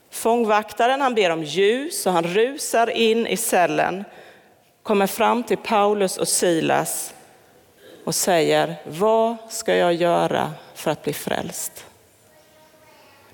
Fångvaktaren 0.10 1.01
han 1.01 1.15
ber 1.15 1.30
om 1.30 1.44
ljus 1.44 2.06
och 2.06 2.13
han 2.13 2.24
rusar 2.24 2.89
in 2.89 3.27
i 3.27 3.38
cellen, 3.38 4.03
kommer 4.84 5.08
fram 5.08 5.44
till 5.44 5.58
Paulus 5.58 6.18
och 6.18 6.27
Silas 6.27 7.13
och 8.05 8.15
säger, 8.15 8.75
vad 8.86 9.36
ska 9.50 9.75
jag 9.75 9.93
göra 9.93 10.51
för 10.74 10.91
att 10.91 11.03
bli 11.03 11.13
frälst? 11.13 11.86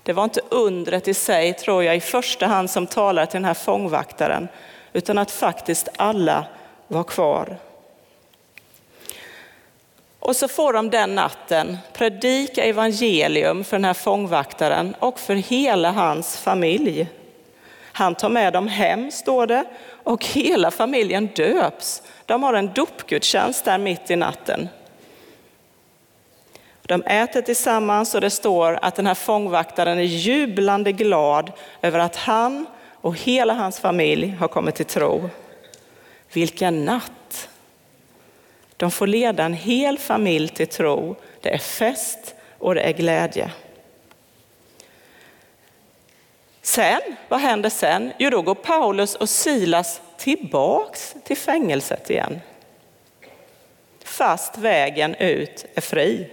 Det 0.04 0.14
var 0.14 0.24
inte 0.24 0.42
undret 0.50 1.08
i 1.08 1.14
sig, 1.14 1.54
tror 1.54 1.84
jag, 1.84 1.96
i 1.96 2.00
första 2.00 2.48
hand 2.48 2.70
som 2.70 2.88
talar 2.88 3.26
till 3.26 3.38
den 3.38 3.46
här 3.46 3.54
fångvaktaren, 3.54 4.48
utan 4.94 5.18
att 5.18 5.32
faktiskt 5.32 5.90
alla 5.96 6.46
var 6.88 7.04
kvar. 7.04 7.58
Och 10.20 10.36
så 10.36 10.48
får 10.48 10.74
de 10.74 10.90
den 10.90 11.16
natten 11.16 11.78
predika 11.94 12.64
evangelium 12.64 13.64
för 13.64 13.78
den 13.78 13.86
här 13.86 13.94
fångvaktaren 13.94 14.96
och 15.00 15.20
för 15.20 15.36
hela 15.36 15.92
hans 15.92 16.38
familj. 16.38 17.08
Han 17.92 18.16
tar 18.16 18.30
med 18.30 18.54
dem 18.54 18.68
hem, 18.68 19.12
står 19.12 19.48
det, 19.48 19.66
och 20.08 20.26
hela 20.26 20.72
familjen 20.72 21.30
döps. 21.36 22.04
De 22.26 22.44
har 22.44 22.54
en 22.54 22.74
dopgudstjänst 22.74 23.66
där 23.66 23.78
mitt 23.78 24.12
i 24.12 24.16
natten. 24.16 24.70
De 26.82 27.04
äter 27.04 27.42
tillsammans 27.42 28.16
och 28.16 28.22
det 28.22 28.30
står 28.30 28.80
att 28.82 28.96
den 28.96 29.08
här 29.08 29.14
fångvaktaren 29.14 29.98
är 29.98 30.04
jublande 30.04 30.92
glad 30.92 31.52
över 31.82 32.00
att 32.00 32.16
han 32.16 32.66
och 33.02 33.18
hela 33.18 33.54
hans 33.54 33.80
familj 33.80 34.30
har 34.40 34.48
kommit 34.48 34.76
till 34.76 34.86
tro. 34.86 35.30
Vilken 36.34 36.86
natt! 36.86 37.50
De 38.78 38.92
får 38.92 39.08
leda 39.08 39.44
en 39.44 39.54
hel 39.54 39.98
familj 39.98 40.50
till 40.50 40.68
tro. 40.68 41.16
Det 41.42 41.54
är 41.54 41.58
fest 41.58 42.36
och 42.58 42.76
det 42.76 42.82
är 42.82 42.94
glädje. 42.94 43.52
Sen, 46.68 47.02
vad 47.28 47.40
händer 47.40 47.70
sen? 47.70 48.14
Jo, 48.20 48.30
då 48.30 48.42
går 48.42 48.56
Paulus 48.56 49.16
och 49.16 49.30
Silas 49.30 50.02
tillbaks 50.18 51.16
till 51.24 51.38
fängelset 51.38 52.10
igen. 52.10 52.40
Fast 54.04 54.58
vägen 54.58 55.16
ut 55.16 55.66
är 55.76 55.82
fri. 55.82 56.30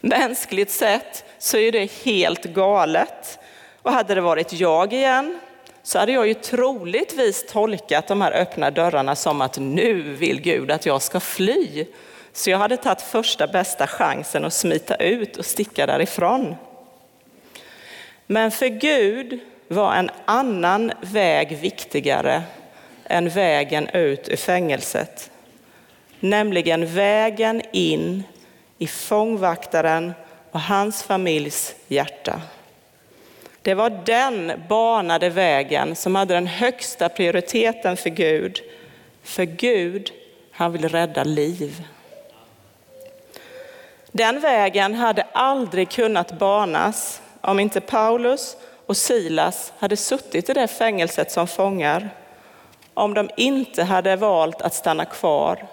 Mänskligt 0.00 0.70
sett 0.70 1.24
så 1.38 1.56
är 1.56 1.72
det 1.72 1.92
helt 2.04 2.44
galet. 2.44 3.38
Och 3.82 3.92
hade 3.92 4.14
det 4.14 4.20
varit 4.20 4.52
jag 4.52 4.92
igen 4.92 5.38
så 5.82 5.98
hade 5.98 6.12
jag 6.12 6.26
ju 6.26 6.34
troligtvis 6.34 7.46
tolkat 7.46 8.08
de 8.08 8.20
här 8.20 8.32
öppna 8.32 8.70
dörrarna 8.70 9.16
som 9.16 9.40
att 9.40 9.58
nu 9.58 10.02
vill 10.02 10.40
Gud 10.40 10.70
att 10.70 10.86
jag 10.86 11.02
ska 11.02 11.20
fly. 11.20 11.86
Så 12.32 12.50
jag 12.50 12.58
hade 12.58 12.76
tagit 12.76 13.02
första 13.02 13.46
bästa 13.46 13.86
chansen 13.86 14.44
att 14.44 14.54
smita 14.54 14.96
ut 14.96 15.36
och 15.36 15.44
sticka 15.44 15.86
därifrån. 15.86 16.56
Men 18.26 18.50
för 18.50 18.66
Gud 18.68 19.40
var 19.68 19.94
en 19.94 20.10
annan 20.24 20.92
väg 21.00 21.58
viktigare 21.58 22.42
än 23.04 23.28
vägen 23.28 23.88
ut 23.88 24.28
ur 24.28 24.36
fängelset. 24.36 25.30
Nämligen 26.20 26.94
vägen 26.94 27.62
in 27.72 28.22
i 28.78 28.86
fångvaktaren 28.86 30.12
och 30.50 30.60
hans 30.60 31.02
familjs 31.02 31.74
hjärta. 31.88 32.40
Det 33.62 33.74
var 33.74 33.90
den 34.04 34.52
banade 34.68 35.28
vägen 35.28 35.96
som 35.96 36.14
hade 36.14 36.34
den 36.34 36.46
högsta 36.46 37.08
prioriteten 37.08 37.96
för 37.96 38.10
Gud. 38.10 38.60
För 39.22 39.44
Gud, 39.44 40.10
han 40.50 40.72
vill 40.72 40.88
rädda 40.88 41.24
liv. 41.24 41.82
Den 44.12 44.40
vägen 44.40 44.94
hade 44.94 45.22
aldrig 45.32 45.90
kunnat 45.90 46.38
banas 46.38 47.22
om 47.46 47.60
inte 47.60 47.80
Paulus 47.80 48.56
och 48.86 48.96
Silas 48.96 49.72
hade 49.78 49.96
suttit 49.96 50.48
i 50.48 50.52
det 50.52 50.68
fängelset 50.68 51.32
som 51.32 51.46
fångar. 51.46 52.10
Om 52.94 53.14
de 53.14 53.30
inte 53.36 53.82
hade 53.82 54.16
valt 54.16 54.62
att 54.62 54.74
stanna 54.74 55.04
kvar. 55.04 55.66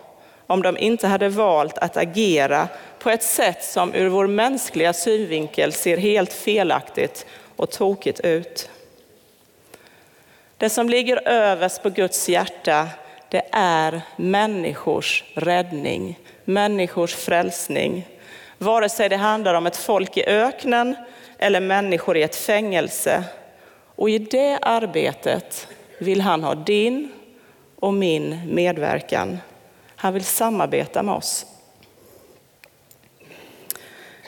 Om 0.48 0.62
de 0.62 0.78
inte 0.78 1.08
hade 1.08 1.30
valt 1.30 1.78
att 1.78 1.98
agera 1.98 2.68
på 3.00 3.10
ett 3.10 3.24
sätt 3.24 3.64
som 3.64 3.94
ur 3.94 4.10
vår 4.10 4.28
mänskliga 4.28 4.94
synvinkel 4.94 5.74
ser 5.74 5.98
helt 5.98 6.34
felaktigt 6.34 7.26
och 7.56 7.72
tokigt 7.72 8.20
ut. 8.20 8.70
Det 10.58 10.70
som 10.70 10.90
ligger 10.90 11.28
överst 11.28 11.84
på 11.84 11.90
Guds 11.90 12.30
hjärta, 12.30 12.88
det 13.30 13.44
är 13.52 14.02
människors 14.16 15.24
räddning, 15.34 16.20
människors 16.46 17.16
frälsning. 17.16 18.08
Vare 18.58 18.90
sig 18.90 19.10
det 19.10 19.18
handlar 19.18 19.54
om 19.54 19.68
ett 19.68 19.78
folk 19.78 20.18
i 20.18 20.26
öknen 20.26 20.96
eller 21.44 21.60
människor 21.60 22.18
i 22.18 22.24
ett 22.24 22.36
fängelse. 22.36 23.24
Och 23.96 24.10
i 24.10 24.18
det 24.18 24.60
arbetet 24.62 25.68
vill 26.00 26.22
han 26.22 26.44
ha 26.44 26.56
din 26.56 27.12
och 27.80 27.94
min 27.94 28.54
medverkan. 28.54 29.38
Han 29.96 30.14
vill 30.14 30.24
samarbeta 30.24 31.04
med 31.04 31.16
oss. 31.16 31.46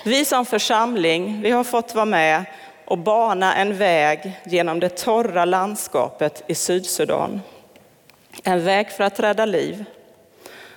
Vi 0.06 0.26
som 0.26 0.46
församling, 0.46 1.42
vi 1.42 1.52
har 1.52 1.64
fått 1.64 1.96
vara 1.96 2.06
med 2.06 2.46
och 2.86 2.98
bana 2.98 3.56
en 3.56 3.78
väg 3.78 4.40
genom 4.46 4.80
det 4.80 4.90
torra 4.90 5.46
landskapet 5.46 6.44
i 6.48 6.56
Sydsudan. 6.56 7.42
En 8.44 8.66
väg 8.66 8.92
för 8.92 9.04
att 9.04 9.20
rädda 9.20 9.46
liv. 9.46 9.86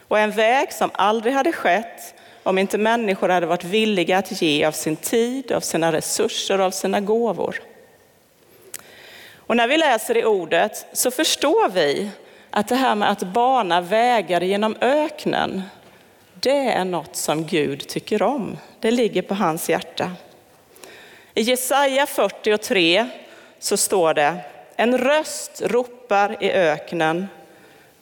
Och 0.09 0.19
en 0.19 0.31
väg 0.31 0.73
som 0.73 0.91
aldrig 0.95 1.35
hade 1.35 1.53
skett 1.53 2.15
om 2.49 2.59
inte 2.59 2.79
människor 2.79 3.29
hade 3.29 3.47
varit 3.47 3.65
villiga 3.65 4.19
att 4.19 4.43
ge 4.43 4.65
av 4.65 4.73
sin 4.73 4.97
tid, 4.97 5.53
av 5.53 5.61
sina 5.61 5.93
resurser 5.93 6.59
och 6.59 6.67
av 6.67 6.71
sina 6.71 7.01
gåvor. 7.01 7.63
Och 9.35 9.57
när 9.57 9.69
vi 9.69 9.77
läser 9.77 10.17
i 10.17 10.25
ordet 10.25 10.87
så 10.93 11.11
förstår 11.11 11.69
vi 11.69 12.11
att 12.51 12.69
det 12.69 12.75
här 12.75 12.95
med 12.95 13.11
att 13.11 13.23
bana 13.23 13.81
vägar 13.81 14.41
genom 14.41 14.77
öknen, 14.81 15.63
det 16.41 16.73
är 16.73 16.85
något 16.85 17.17
som 17.17 17.47
Gud 17.47 17.89
tycker 17.89 18.23
om. 18.23 18.57
Det 18.81 18.91
ligger 18.91 19.23
på 19.23 19.35
hans 19.35 19.69
hjärta. 19.69 20.13
I 21.35 21.43
Jesaja 21.43 22.07
43 22.07 23.07
så 23.59 23.77
står 23.77 24.15
det, 24.15 24.37
en 24.77 24.99
röst 24.99 25.63
ropar 25.65 26.37
i 26.41 26.53
öknen, 26.53 27.29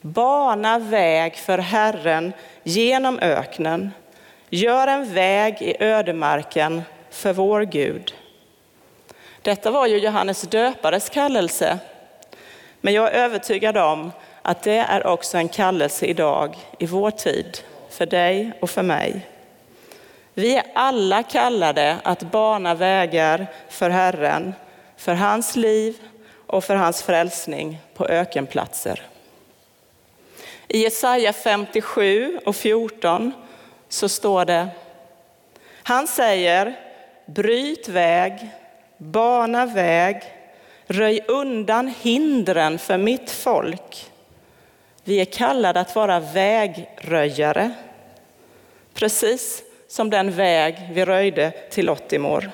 bana 0.00 0.78
väg 0.78 1.36
för 1.36 1.58
Herren 1.58 2.32
genom 2.62 3.18
öknen, 3.18 3.90
gör 4.50 4.86
en 4.86 5.14
väg 5.14 5.62
i 5.62 5.76
ödemarken 5.80 6.82
för 7.10 7.32
vår 7.32 7.62
Gud. 7.62 8.14
Detta 9.42 9.70
var 9.70 9.86
ju 9.86 9.98
Johannes 9.98 10.42
döpares 10.42 11.08
kallelse, 11.08 11.78
men 12.80 12.94
jag 12.94 13.08
är 13.08 13.12
övertygad 13.12 13.76
om 13.76 14.12
att 14.42 14.62
det 14.62 14.76
är 14.76 15.06
också 15.06 15.38
en 15.38 15.48
kallelse 15.48 16.06
idag, 16.06 16.56
i 16.78 16.86
vår 16.86 17.10
tid, 17.10 17.58
för 17.90 18.06
dig 18.06 18.52
och 18.60 18.70
för 18.70 18.82
mig. 18.82 19.26
Vi 20.34 20.56
är 20.56 20.64
alla 20.74 21.22
kallade 21.22 21.96
att 22.02 22.22
bana 22.22 22.74
vägar 22.74 23.46
för 23.68 23.90
Herren, 23.90 24.54
för 24.96 25.14
hans 25.14 25.56
liv 25.56 25.96
och 26.46 26.64
för 26.64 26.74
hans 26.74 27.02
frälsning 27.02 27.78
på 27.94 28.06
ökenplatser. 28.06 29.02
I 30.68 30.78
Jesaja 30.78 31.32
57 31.32 32.40
och 32.44 32.56
14 32.56 33.32
så 33.88 34.08
står 34.08 34.44
det, 34.44 34.68
han 35.82 36.06
säger, 36.06 36.76
bryt 37.26 37.88
väg, 37.88 38.48
bana 38.98 39.66
väg, 39.66 40.22
röj 40.86 41.20
undan 41.28 41.94
hindren 42.00 42.78
för 42.78 42.98
mitt 42.98 43.30
folk. 43.30 44.10
Vi 45.04 45.20
är 45.20 45.24
kallade 45.24 45.80
att 45.80 45.94
vara 45.94 46.20
vägröjare, 46.20 47.70
precis 48.94 49.62
som 49.88 50.10
den 50.10 50.32
väg 50.32 50.90
vi 50.92 51.04
röjde 51.04 51.50
till 51.50 51.90
Ottimor. 51.90 52.50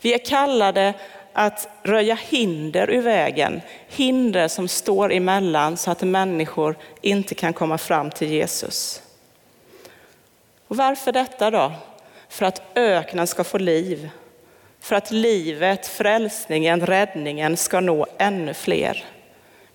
Vi 0.00 0.14
är 0.14 0.18
kallade 0.18 0.94
att 1.32 1.68
röja 1.82 2.14
hinder 2.14 2.90
ur 2.90 3.02
vägen, 3.02 3.60
hinder 3.88 4.48
som 4.48 4.68
står 4.68 5.12
emellan 5.12 5.76
så 5.76 5.90
att 5.90 6.02
människor 6.02 6.76
inte 7.00 7.34
kan 7.34 7.52
komma 7.52 7.78
fram 7.78 8.10
till 8.10 8.28
Jesus. 8.28 9.02
Och 10.70 10.76
varför 10.76 11.12
detta 11.12 11.50
då? 11.50 11.72
För 12.28 12.46
att 12.46 12.62
öknen 12.74 13.26
ska 13.26 13.44
få 13.44 13.58
liv, 13.58 14.10
för 14.80 14.96
att 14.96 15.10
livet, 15.10 15.86
frälsningen, 15.86 16.86
räddningen 16.86 17.56
ska 17.56 17.80
nå 17.80 18.06
ännu 18.18 18.54
fler. 18.54 19.04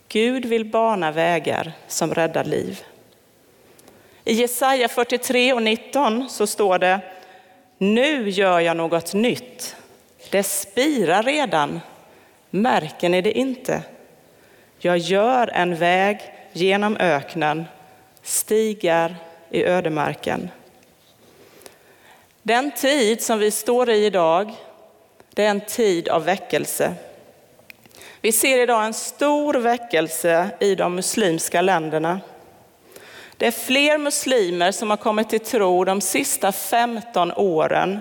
Gud 0.07 0.45
vill 0.45 0.65
bana 0.65 1.11
vägar 1.11 1.71
som 1.87 2.13
räddar 2.13 2.43
liv. 2.43 2.83
I 4.23 4.33
Jesaja 4.33 4.87
43 4.87 5.53
och 5.53 5.61
19 5.61 6.29
så 6.29 6.47
står 6.47 6.79
det, 6.79 6.99
nu 7.77 8.29
gör 8.29 8.59
jag 8.59 8.77
något 8.77 9.13
nytt. 9.13 9.75
Det 10.29 10.43
spirar 10.43 11.23
redan, 11.23 11.79
märker 12.49 13.09
ni 13.09 13.21
det 13.21 13.31
inte? 13.31 13.81
Jag 14.79 14.97
gör 14.97 15.47
en 15.53 15.75
väg 15.75 16.19
genom 16.53 16.97
öknen, 16.97 17.65
stigar 18.23 19.15
i 19.49 19.63
ödemarken. 19.63 20.49
Den 22.47 22.71
tid 22.71 23.21
som 23.21 23.39
vi 23.39 23.51
står 23.51 23.89
i 23.89 24.05
idag, 24.05 24.53
det 25.33 25.45
är 25.45 25.49
en 25.49 25.61
tid 25.61 26.09
av 26.09 26.25
väckelse. 26.25 26.93
Vi 28.21 28.31
ser 28.31 28.59
idag 28.59 28.85
en 28.85 28.93
stor 28.93 29.53
väckelse 29.53 30.49
i 30.59 30.75
de 30.75 30.95
muslimska 30.95 31.61
länderna. 31.61 32.19
Det 33.37 33.47
är 33.47 33.51
fler 33.51 33.97
muslimer 33.97 34.71
som 34.71 34.89
har 34.89 34.97
kommit 34.97 35.29
till 35.29 35.39
tro 35.39 35.85
de 35.85 36.01
sista 36.01 36.51
15 36.51 37.31
åren 37.31 37.99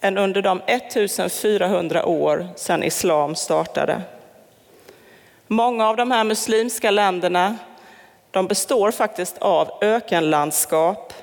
än 0.00 0.18
under 0.18 0.42
de 0.42 0.60
1400 0.66 2.06
år 2.06 2.48
sedan 2.56 2.82
islam 2.82 3.34
startade. 3.34 4.02
Många 5.46 5.88
av 5.88 5.96
de 5.96 6.10
här 6.10 6.24
muslimska 6.24 6.90
länderna 6.90 7.56
de 8.30 8.46
består 8.46 8.90
faktiskt 8.90 9.38
av 9.38 9.70
ökenlandskap. 9.80 11.14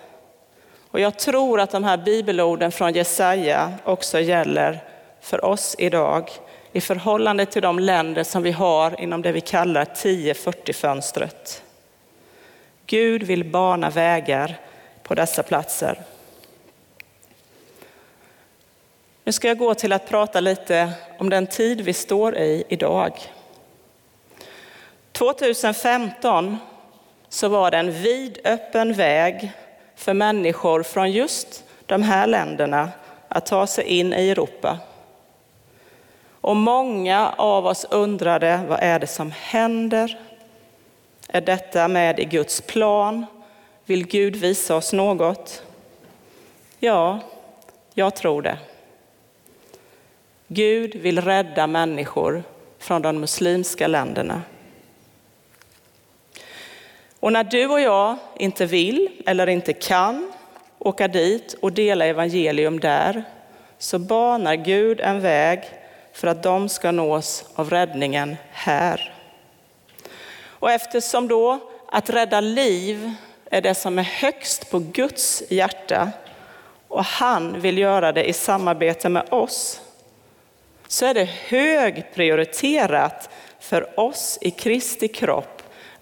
Och 0.95 1.01
jag 1.01 1.19
tror 1.19 1.59
att 1.59 1.71
de 1.71 1.83
här 1.83 1.97
bibelorden 1.97 2.71
från 2.71 2.93
Jesaja 2.93 3.73
också 3.83 4.19
gäller 4.19 4.83
för 5.21 5.45
oss 5.45 5.75
idag 5.77 6.29
i 6.71 6.81
förhållande 6.81 7.45
till 7.45 7.61
de 7.61 7.79
länder 7.79 8.23
som 8.23 8.43
vi 8.43 8.51
har 8.51 9.01
inom 9.01 9.21
det 9.21 9.31
vi 9.31 9.41
kallar 9.41 9.85
10-40-fönstret. 9.85 11.63
Gud 12.85 13.23
vill 13.23 13.43
bana 13.43 13.89
vägar 13.89 14.57
på 15.03 15.15
dessa 15.15 15.43
platser. 15.43 16.01
Nu 19.23 19.31
ska 19.31 19.47
jag 19.47 19.57
gå 19.57 19.73
till 19.73 19.93
att 19.93 20.09
prata 20.09 20.39
lite 20.39 20.91
om 21.19 21.29
den 21.29 21.47
tid 21.47 21.81
vi 21.81 21.93
står 21.93 22.37
i 22.37 22.63
idag. 22.69 23.13
2015 25.11 26.57
så 27.29 27.47
var 27.47 27.71
det 27.71 27.77
en 27.77 27.91
vidöppen 27.91 28.93
väg 28.93 29.51
för 29.95 30.13
människor 30.13 30.83
från 30.83 31.11
just 31.11 31.63
de 31.85 32.03
här 32.03 32.27
länderna 32.27 32.89
att 33.27 33.45
ta 33.45 33.67
sig 33.67 33.83
in 33.85 34.13
i 34.13 34.29
Europa. 34.29 34.77
Och 36.41 36.55
många 36.55 37.29
av 37.37 37.65
oss 37.65 37.85
undrade, 37.89 38.61
vad 38.69 38.79
är 38.81 38.99
det 38.99 39.07
som 39.07 39.31
händer? 39.31 40.19
Är 41.27 41.41
detta 41.41 41.87
med 41.87 42.19
i 42.19 42.25
Guds 42.25 42.61
plan? 42.61 43.25
Vill 43.85 44.07
Gud 44.07 44.35
visa 44.35 44.75
oss 44.75 44.93
något? 44.93 45.63
Ja, 46.79 47.19
jag 47.93 48.15
tror 48.15 48.41
det. 48.41 48.57
Gud 50.47 50.95
vill 50.95 51.21
rädda 51.21 51.67
människor 51.67 52.43
från 52.79 53.01
de 53.01 53.19
muslimska 53.19 53.87
länderna. 53.87 54.41
Och 57.25 57.33
när 57.33 57.43
du 57.43 57.65
och 57.67 57.81
jag 57.81 58.17
inte 58.37 58.65
vill 58.65 59.09
eller 59.25 59.47
inte 59.47 59.73
kan 59.73 60.33
åka 60.79 61.07
dit 61.07 61.55
och 61.61 61.73
dela 61.73 62.05
evangelium 62.05 62.79
där, 62.79 63.23
så 63.77 63.99
banar 63.99 64.55
Gud 64.55 65.01
en 65.01 65.21
väg 65.21 65.63
för 66.13 66.27
att 66.27 66.43
de 66.43 66.69
ska 66.69 66.91
nås 66.91 67.45
av 67.55 67.69
räddningen 67.69 68.35
här. 68.51 69.13
Och 70.43 70.71
eftersom 70.71 71.27
då 71.27 71.59
att 71.91 72.09
rädda 72.09 72.41
liv 72.41 73.11
är 73.51 73.61
det 73.61 73.75
som 73.75 73.99
är 73.99 74.03
högst 74.03 74.71
på 74.71 74.79
Guds 74.79 75.43
hjärta 75.49 76.11
och 76.87 77.05
han 77.05 77.61
vill 77.61 77.77
göra 77.77 78.11
det 78.11 78.29
i 78.29 78.33
samarbete 78.33 79.09
med 79.09 79.33
oss, 79.33 79.81
så 80.87 81.05
är 81.05 81.13
det 81.13 81.29
högprioriterat 81.47 83.29
för 83.59 83.99
oss 83.99 84.37
i 84.41 84.51
Kristi 84.51 85.07
kropp 85.07 85.54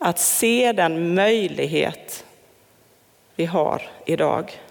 att 0.03 0.19
se 0.19 0.71
den 0.71 1.13
möjlighet 1.13 2.25
vi 3.35 3.45
har 3.45 3.81
idag. 4.05 4.61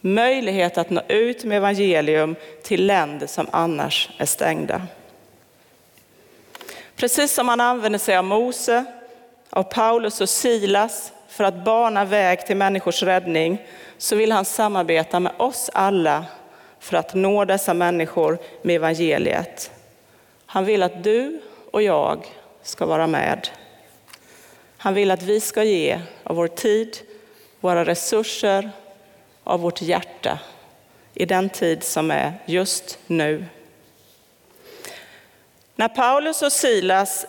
Möjlighet 0.00 0.78
att 0.78 0.90
nå 0.90 1.02
ut 1.08 1.44
med 1.44 1.56
evangelium 1.56 2.36
till 2.62 2.86
länder 2.86 3.26
som 3.26 3.46
annars 3.50 4.10
är 4.18 4.26
stängda. 4.26 4.82
Precis 6.96 7.34
som 7.34 7.46
man 7.46 7.60
använder 7.60 7.98
sig 7.98 8.16
av 8.16 8.24
Mose, 8.24 8.84
av 9.50 9.62
Paulus 9.62 10.20
och 10.20 10.28
Silas 10.28 11.12
för 11.28 11.44
att 11.44 11.64
bana 11.64 12.04
väg 12.04 12.46
till 12.46 12.56
människors 12.56 13.02
räddning, 13.02 13.58
så 13.98 14.16
vill 14.16 14.32
han 14.32 14.44
samarbeta 14.44 15.20
med 15.20 15.32
oss 15.36 15.70
alla 15.72 16.24
för 16.80 16.96
att 16.96 17.14
nå 17.14 17.44
dessa 17.44 17.74
människor 17.74 18.38
med 18.62 18.76
evangeliet. 18.76 19.70
Han 20.46 20.64
vill 20.64 20.82
att 20.82 21.04
du 21.04 21.40
och 21.70 21.82
jag 21.82 22.26
ska 22.62 22.86
vara 22.86 23.06
med. 23.06 23.48
Han 24.80 24.94
vill 24.94 25.10
att 25.10 25.22
vi 25.22 25.40
ska 25.40 25.64
ge 25.64 26.00
av 26.24 26.36
vår 26.36 26.48
tid, 26.48 26.98
våra 27.60 27.84
resurser, 27.84 28.70
av 29.44 29.60
vårt 29.60 29.82
hjärta 29.82 30.38
i 31.14 31.26
den 31.26 31.48
tid 31.48 31.84
som 31.84 32.10
är 32.10 32.32
just 32.46 32.98
nu. 33.06 33.44
När 35.76 35.88
Paulus 35.88 36.42
och 36.42 36.52
Silas 36.52 37.26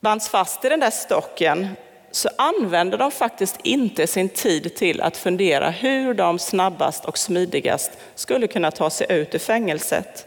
bands 0.00 0.28
fast 0.28 0.64
i 0.64 0.68
den 0.68 0.80
där 0.80 0.90
stocken 0.90 1.68
så 2.10 2.28
använde 2.38 2.96
de 2.96 3.10
faktiskt 3.10 3.58
inte 3.62 4.06
sin 4.06 4.28
tid 4.28 4.74
till 4.74 5.00
att 5.00 5.16
fundera 5.16 5.70
hur 5.70 6.14
de 6.14 6.38
snabbast 6.38 7.04
och 7.04 7.18
smidigast 7.18 7.90
skulle 8.14 8.46
kunna 8.46 8.70
ta 8.70 8.90
sig 8.90 9.06
ut 9.10 9.34
ur 9.34 9.38
fängelset. 9.38 10.26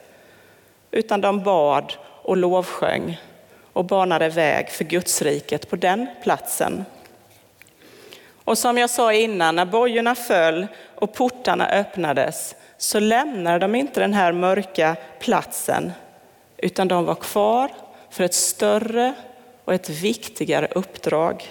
Utan 0.92 1.22
de 1.22 1.44
bad 1.44 1.94
och 2.22 2.38
lovsjöng 2.38 3.18
och 3.76 3.86
banade 3.86 4.30
väg 4.30 4.70
för 4.70 4.84
Gudsriket 4.84 5.70
på 5.70 5.76
den 5.76 6.08
platsen. 6.24 6.86
Och 8.44 8.58
som 8.58 8.78
jag 8.78 8.90
sa 8.90 9.14
innan, 9.14 9.56
när 9.56 9.66
bojorna 9.66 10.16
föll 10.16 10.68
och 10.96 11.14
portarna 11.14 11.68
öppnades 11.70 12.56
så 12.78 13.00
lämnade 13.00 13.60
de 13.60 13.76
inte 13.76 14.00
den 14.00 14.14
här 14.14 14.32
mörka 14.32 14.96
platsen 15.20 15.92
utan 16.58 16.88
de 16.88 17.06
var 17.06 17.16
kvar 17.16 17.72
för 18.10 18.24
ett 18.24 18.34
större 18.34 19.14
och 19.66 19.74
ett 19.74 19.90
viktigare 19.90 20.68
uppdrag, 20.76 21.44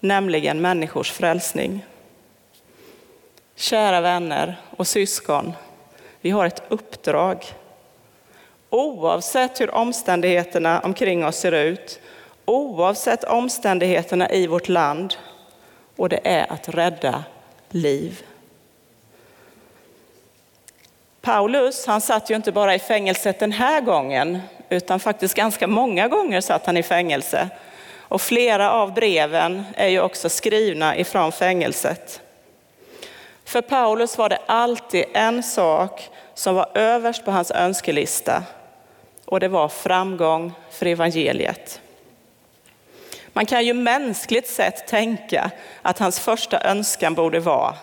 nämligen 0.00 0.60
människors 0.60 1.12
frälsning. 1.12 1.84
Kära 3.54 4.00
vänner 4.00 4.60
och 4.76 4.86
syskon, 4.86 5.52
vi 6.20 6.30
har 6.30 6.46
ett 6.46 6.62
uppdrag. 6.68 7.44
Oavsett 8.70 9.60
hur 9.60 9.74
omständigheterna 9.74 10.80
omkring 10.80 11.24
oss 11.24 11.36
ser 11.36 11.52
ut, 11.52 12.00
oavsett 12.44 13.24
omständigheterna 13.24 14.30
i 14.30 14.46
vårt 14.46 14.68
land, 14.68 15.14
och 15.96 16.08
det 16.08 16.20
är 16.24 16.52
att 16.52 16.68
rädda 16.68 17.24
liv. 17.68 18.22
Paulus, 21.20 21.86
han 21.86 22.00
satt 22.00 22.30
ju 22.30 22.36
inte 22.36 22.52
bara 22.52 22.74
i 22.74 22.78
fängelset 22.78 23.38
den 23.38 23.52
här 23.52 23.80
gången, 23.80 24.38
utan 24.68 25.00
faktiskt 25.00 25.34
ganska 25.34 25.66
många 25.66 26.08
gånger 26.08 26.40
satt 26.40 26.66
han 26.66 26.76
i 26.76 26.82
fängelse. 26.82 27.48
Och 28.08 28.20
flera 28.20 28.72
av 28.72 28.94
breven 28.94 29.64
är 29.74 29.88
ju 29.88 30.00
också 30.00 30.28
skrivna 30.28 30.96
ifrån 30.96 31.32
fängelset. 31.32 32.20
För 33.44 33.60
Paulus 33.60 34.18
var 34.18 34.28
det 34.28 34.38
alltid 34.46 35.04
en 35.12 35.42
sak 35.42 36.10
som 36.36 36.54
var 36.54 36.68
överst 36.74 37.24
på 37.24 37.30
hans 37.30 37.50
önskelista 37.50 38.42
och 39.24 39.40
det 39.40 39.48
var 39.48 39.68
framgång 39.68 40.52
för 40.70 40.86
evangeliet. 40.86 41.80
Man 43.32 43.46
kan 43.46 43.66
ju 43.66 43.74
mänskligt 43.74 44.48
sett 44.48 44.86
tänka 44.86 45.50
att 45.82 45.98
hans 45.98 46.20
första 46.20 46.60
önskan 46.60 47.14
borde 47.14 47.40
vara 47.40 47.74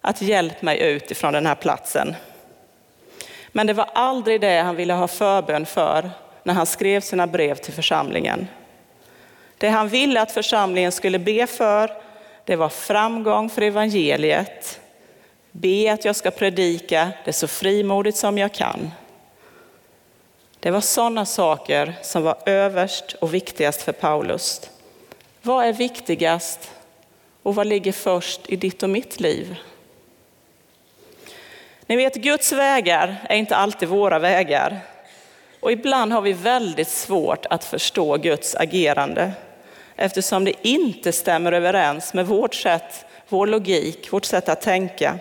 att 0.00 0.22
hjälp 0.22 0.62
mig 0.62 0.80
ut 0.80 1.10
ifrån 1.10 1.32
den 1.32 1.46
här 1.46 1.54
platsen. 1.54 2.16
Men 3.52 3.66
det 3.66 3.72
var 3.72 3.90
aldrig 3.94 4.40
det 4.40 4.60
han 4.60 4.76
ville 4.76 4.92
ha 4.92 5.08
förbön 5.08 5.66
för 5.66 6.10
när 6.42 6.54
han 6.54 6.66
skrev 6.66 7.00
sina 7.00 7.26
brev 7.26 7.54
till 7.54 7.72
församlingen. 7.72 8.48
Det 9.58 9.68
han 9.68 9.88
ville 9.88 10.20
att 10.20 10.32
församlingen 10.32 10.92
skulle 10.92 11.18
be 11.18 11.46
för, 11.46 11.90
det 12.44 12.56
var 12.56 12.68
framgång 12.68 13.50
för 13.50 13.62
evangeliet. 13.62 14.80
Be 15.52 15.92
att 15.92 16.04
jag 16.04 16.16
ska 16.16 16.30
predika 16.30 17.12
det 17.24 17.32
så 17.32 17.46
frimodigt 17.46 18.16
som 18.16 18.38
jag 18.38 18.52
kan. 18.52 18.90
Det 20.60 20.70
var 20.70 20.80
sådana 20.80 21.26
saker 21.26 21.94
som 22.02 22.22
var 22.22 22.36
överst 22.46 23.12
och 23.20 23.34
viktigast 23.34 23.82
för 23.82 23.92
Paulus. 23.92 24.70
Vad 25.42 25.66
är 25.66 25.72
viktigast 25.72 26.70
och 27.42 27.54
vad 27.54 27.66
ligger 27.66 27.92
först 27.92 28.40
i 28.48 28.56
ditt 28.56 28.82
och 28.82 28.90
mitt 28.90 29.20
liv? 29.20 29.56
Ni 31.86 31.96
vet, 31.96 32.14
Guds 32.14 32.52
vägar 32.52 33.16
är 33.28 33.36
inte 33.36 33.56
alltid 33.56 33.88
våra 33.88 34.18
vägar. 34.18 34.80
Och 35.60 35.72
ibland 35.72 36.12
har 36.12 36.20
vi 36.20 36.32
väldigt 36.32 36.88
svårt 36.88 37.46
att 37.50 37.64
förstå 37.64 38.16
Guds 38.16 38.54
agerande 38.54 39.32
eftersom 39.96 40.44
det 40.44 40.68
inte 40.68 41.12
stämmer 41.12 41.52
överens 41.52 42.14
med 42.14 42.26
vårt 42.26 42.54
sätt, 42.54 43.04
vår 43.28 43.46
logik, 43.46 44.12
vårt 44.12 44.24
sätt 44.24 44.48
att 44.48 44.60
tänka. 44.60 45.18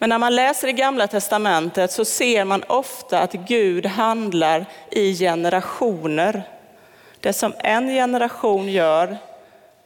Men 0.00 0.08
när 0.08 0.18
man 0.18 0.34
läser 0.34 0.68
i 0.68 0.72
Gamla 0.72 1.06
Testamentet 1.06 1.92
så 1.92 2.04
ser 2.04 2.44
man 2.44 2.62
ofta 2.62 3.20
att 3.20 3.32
Gud 3.32 3.86
handlar 3.86 4.66
i 4.90 5.14
generationer. 5.14 6.42
Det 7.20 7.32
som 7.32 7.52
en 7.58 7.88
generation 7.88 8.68
gör 8.68 9.16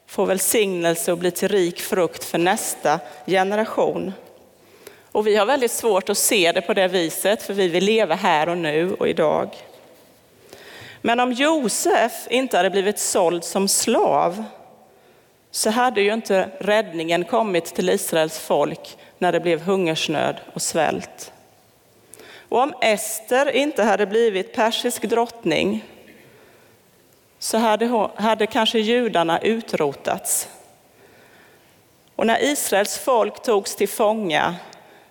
får 0.07 0.27
välsignelse 0.27 1.13
och 1.13 1.19
blir 1.19 1.31
till 1.31 1.49
rik 1.49 1.81
frukt 1.81 2.25
för 2.25 2.39
nästa 2.39 3.01
generation. 3.27 4.13
Och 5.13 5.27
vi 5.27 5.37
har 5.37 5.47
väldigt 5.47 5.71
svårt 5.71 6.09
att 6.09 6.19
se 6.19 6.53
det 6.53 6.61
på 6.61 6.75
det 6.75 6.89
viset, 6.89 7.43
för 7.43 7.55
vi 7.55 7.69
vill 7.69 7.85
leva 7.85 8.15
här 8.15 8.49
och 8.49 8.59
nu 8.59 8.95
och 8.95 9.09
idag. 9.09 9.49
Men 11.01 11.21
om 11.21 11.33
Josef 11.33 12.13
inte 12.31 12.57
hade 12.57 12.71
blivit 12.71 12.99
såld 12.99 13.45
som 13.45 13.69
slav 13.69 14.45
så 15.55 15.71
hade 15.71 16.01
ju 16.01 16.13
inte 16.13 16.49
räddningen 16.59 17.25
kommit 17.25 17.65
till 17.65 17.91
Israels 17.91 18.39
folk 18.39 18.99
när 19.19 19.33
det 19.33 19.41
blev 19.41 19.61
hungersnöd 19.61 20.41
och 20.55 20.63
svält. 20.63 21.33
Och 22.49 22.59
om 22.59 22.75
Ester 22.81 23.51
inte 23.57 23.83
hade 23.83 24.07
blivit 24.07 24.55
persisk 24.55 25.03
drottning 25.03 25.85
så 27.39 27.59
hade, 27.59 27.87
hon, 27.87 28.11
hade 28.15 28.47
kanske 28.47 28.79
judarna 28.79 29.39
utrotats. 29.39 30.49
Och 32.17 32.27
när 32.27 32.45
Israels 32.45 32.99
folk 32.99 33.43
togs 33.43 33.77
till 33.77 33.89
fånga 33.89 34.55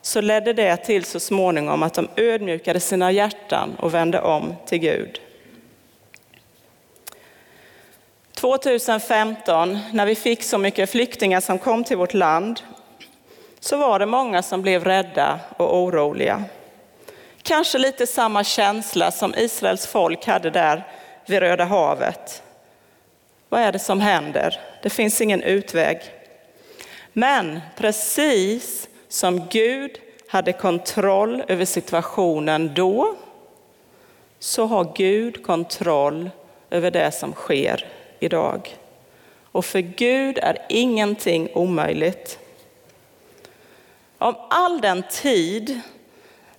så 0.01 0.21
ledde 0.21 0.53
det 0.53 0.77
till 0.77 1.03
så 1.03 1.19
småningom 1.19 1.83
att 1.83 1.93
de 1.93 2.07
ödmjukade 2.15 2.79
sina 2.79 3.11
hjärtan 3.11 3.75
och 3.79 3.93
vände 3.93 4.21
om 4.21 4.55
till 4.65 4.79
Gud. 4.79 5.21
2015, 8.43 9.79
när 9.93 10.05
vi 10.05 10.15
fick 10.15 10.43
så 10.43 10.57
mycket 10.57 10.89
flyktingar 10.89 11.41
som 11.41 11.59
kom 11.59 11.83
till 11.83 11.97
vårt 11.97 12.13
land, 12.13 12.61
så 13.59 13.77
var 13.77 13.99
det 13.99 14.05
många 14.05 14.41
som 14.41 14.61
blev 14.61 14.83
rädda 14.83 15.39
och 15.57 15.77
oroliga. 15.77 16.43
Kanske 17.43 17.77
lite 17.77 18.07
samma 18.07 18.43
känsla 18.43 19.11
som 19.11 19.35
Israels 19.37 19.87
folk 19.87 20.25
hade 20.25 20.49
där 20.49 20.87
vid 21.25 21.39
Röda 21.39 21.63
havet. 21.63 22.43
Vad 23.49 23.61
är 23.61 23.71
det 23.71 23.79
som 23.79 24.01
händer? 24.01 24.59
Det 24.81 24.89
finns 24.89 25.21
ingen 25.21 25.41
utväg. 25.41 26.01
Men 27.13 27.61
precis 27.77 28.89
som 29.07 29.47
Gud 29.47 29.91
hade 30.27 30.53
kontroll 30.53 31.43
över 31.47 31.65
situationen 31.65 32.73
då, 32.73 33.15
så 34.39 34.65
har 34.65 34.93
Gud 34.95 35.45
kontroll 35.45 36.29
över 36.69 36.91
det 36.91 37.11
som 37.11 37.33
sker 37.33 37.85
idag. 38.23 38.77
Och 39.43 39.65
för 39.65 39.79
Gud 39.79 40.37
är 40.37 40.65
ingenting 40.69 41.49
omöjligt. 41.53 42.39
Om 44.17 44.35
all 44.49 44.81
den 44.81 45.03
tid 45.11 45.81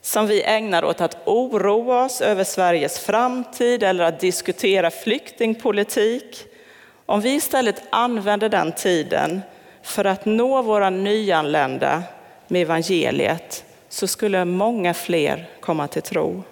som 0.01 0.27
vi 0.27 0.43
ägnar 0.43 0.85
åt 0.85 1.01
att 1.01 1.17
oroa 1.25 2.05
oss 2.05 2.21
över 2.21 2.45
Sveriges 2.45 2.99
framtid 2.99 3.83
eller 3.83 4.05
att 4.05 4.21
diskutera 4.21 4.91
flyktingpolitik, 4.91 6.45
om 7.07 7.21
vi 7.21 7.35
istället 7.35 7.83
använder 7.91 8.49
den 8.49 8.73
tiden 8.73 9.43
för 9.83 10.05
att 10.05 10.25
nå 10.25 10.63
våra 10.63 10.91
nyanlända 10.91 12.03
med 12.49 12.63
evangeliet 12.63 13.65
så 13.89 14.07
skulle 14.07 14.45
många 14.45 14.95
fler 14.95 15.49
komma 15.61 15.89
till 15.89 16.03
tro. 16.03 16.43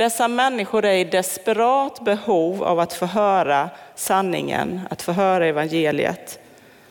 Dessa 0.00 0.28
människor 0.28 0.84
är 0.84 0.94
i 0.94 1.04
desperat 1.04 2.00
behov 2.04 2.64
av 2.64 2.80
att 2.80 2.92
få 2.92 3.06
höra 3.06 3.70
sanningen, 3.94 4.80
att 4.90 5.02
få 5.02 5.12
höra 5.12 5.46
evangeliet. 5.46 6.38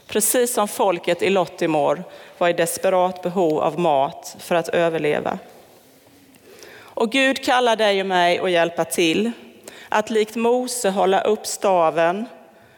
Precis 0.08 0.54
som 0.54 0.67
folket 0.67 1.22
i 1.22 1.30
Lottimor 1.30 2.04
var 2.38 2.50
i 2.50 2.54
desperat 2.54 3.22
behov 3.22 3.60
av 3.60 3.80
mat 3.80 4.36
för 4.39 4.56
att 4.56 4.69
överleva. 4.69 5.39
Och 6.76 7.12
Gud 7.12 7.45
kallar 7.45 7.76
dig 7.76 8.02
och 8.02 8.08
mig 8.08 8.39
att 8.39 8.52
hjälpa 8.52 8.86
till, 8.86 9.32
att 9.89 10.10
likt 10.10 10.36
Mose 10.36 10.89
hålla 10.89 11.22
upp 11.22 11.48
staven, 11.48 12.26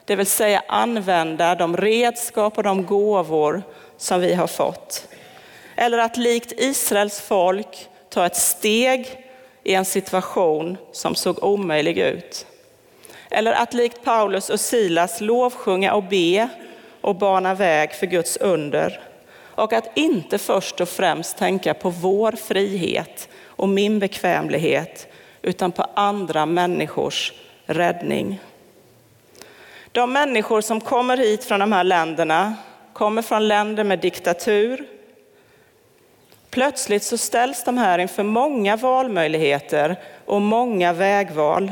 det 0.05 0.15
vill 0.15 0.25
säga 0.25 0.63
använda 0.67 1.55
de 1.55 1.77
redskap 1.77 2.57
och 2.57 2.63
de 2.63 2.85
gåvor 2.85 3.63
som 3.97 4.21
vi 4.21 4.33
har 4.33 4.47
fått. 4.47 5.07
Eller 5.75 5.97
att 5.97 6.17
likt 6.17 6.51
Israels 6.57 7.21
folk 7.21 7.89
ta 8.09 8.25
ett 8.25 8.35
steg 8.35 9.20
i 9.63 9.73
en 9.73 9.85
situation 9.85 10.77
som 10.91 11.15
såg 11.15 11.43
omöjlig 11.43 11.97
ut. 11.97 12.45
Eller 13.29 13.53
att 13.53 13.73
likt 13.73 14.03
Paulus 14.03 14.49
och 14.49 14.59
Silas 14.59 15.21
lovsjunga 15.21 15.93
och 15.93 16.03
be 16.03 16.49
och 17.01 17.15
bana 17.15 17.53
väg 17.53 17.93
för 17.93 18.05
Guds 18.05 18.37
under. 18.37 18.99
Och 19.55 19.73
att 19.73 19.97
inte 19.97 20.37
först 20.37 20.81
och 20.81 20.89
främst 20.89 21.37
tänka 21.37 21.73
på 21.73 21.89
vår 21.89 22.31
frihet 22.31 23.29
och 23.45 23.69
min 23.69 23.99
bekvämlighet, 23.99 25.07
utan 25.41 25.71
på 25.71 25.85
andra 25.93 26.45
människors 26.45 27.33
räddning. 27.65 28.39
De 29.91 30.13
människor 30.13 30.61
som 30.61 30.81
kommer 30.81 31.17
hit 31.17 31.43
från 31.43 31.59
de 31.59 31.71
här 31.71 31.83
länderna 31.83 32.55
kommer 32.93 33.21
från 33.21 33.47
länder 33.47 33.83
med 33.83 33.99
diktatur. 33.99 34.85
Plötsligt 36.51 37.03
så 37.03 37.17
ställs 37.17 37.63
de 37.63 37.77
här 37.77 37.99
inför 37.99 38.23
många 38.23 38.75
valmöjligheter 38.75 39.95
och 40.25 40.41
många 40.41 40.93
vägval. 40.93 41.71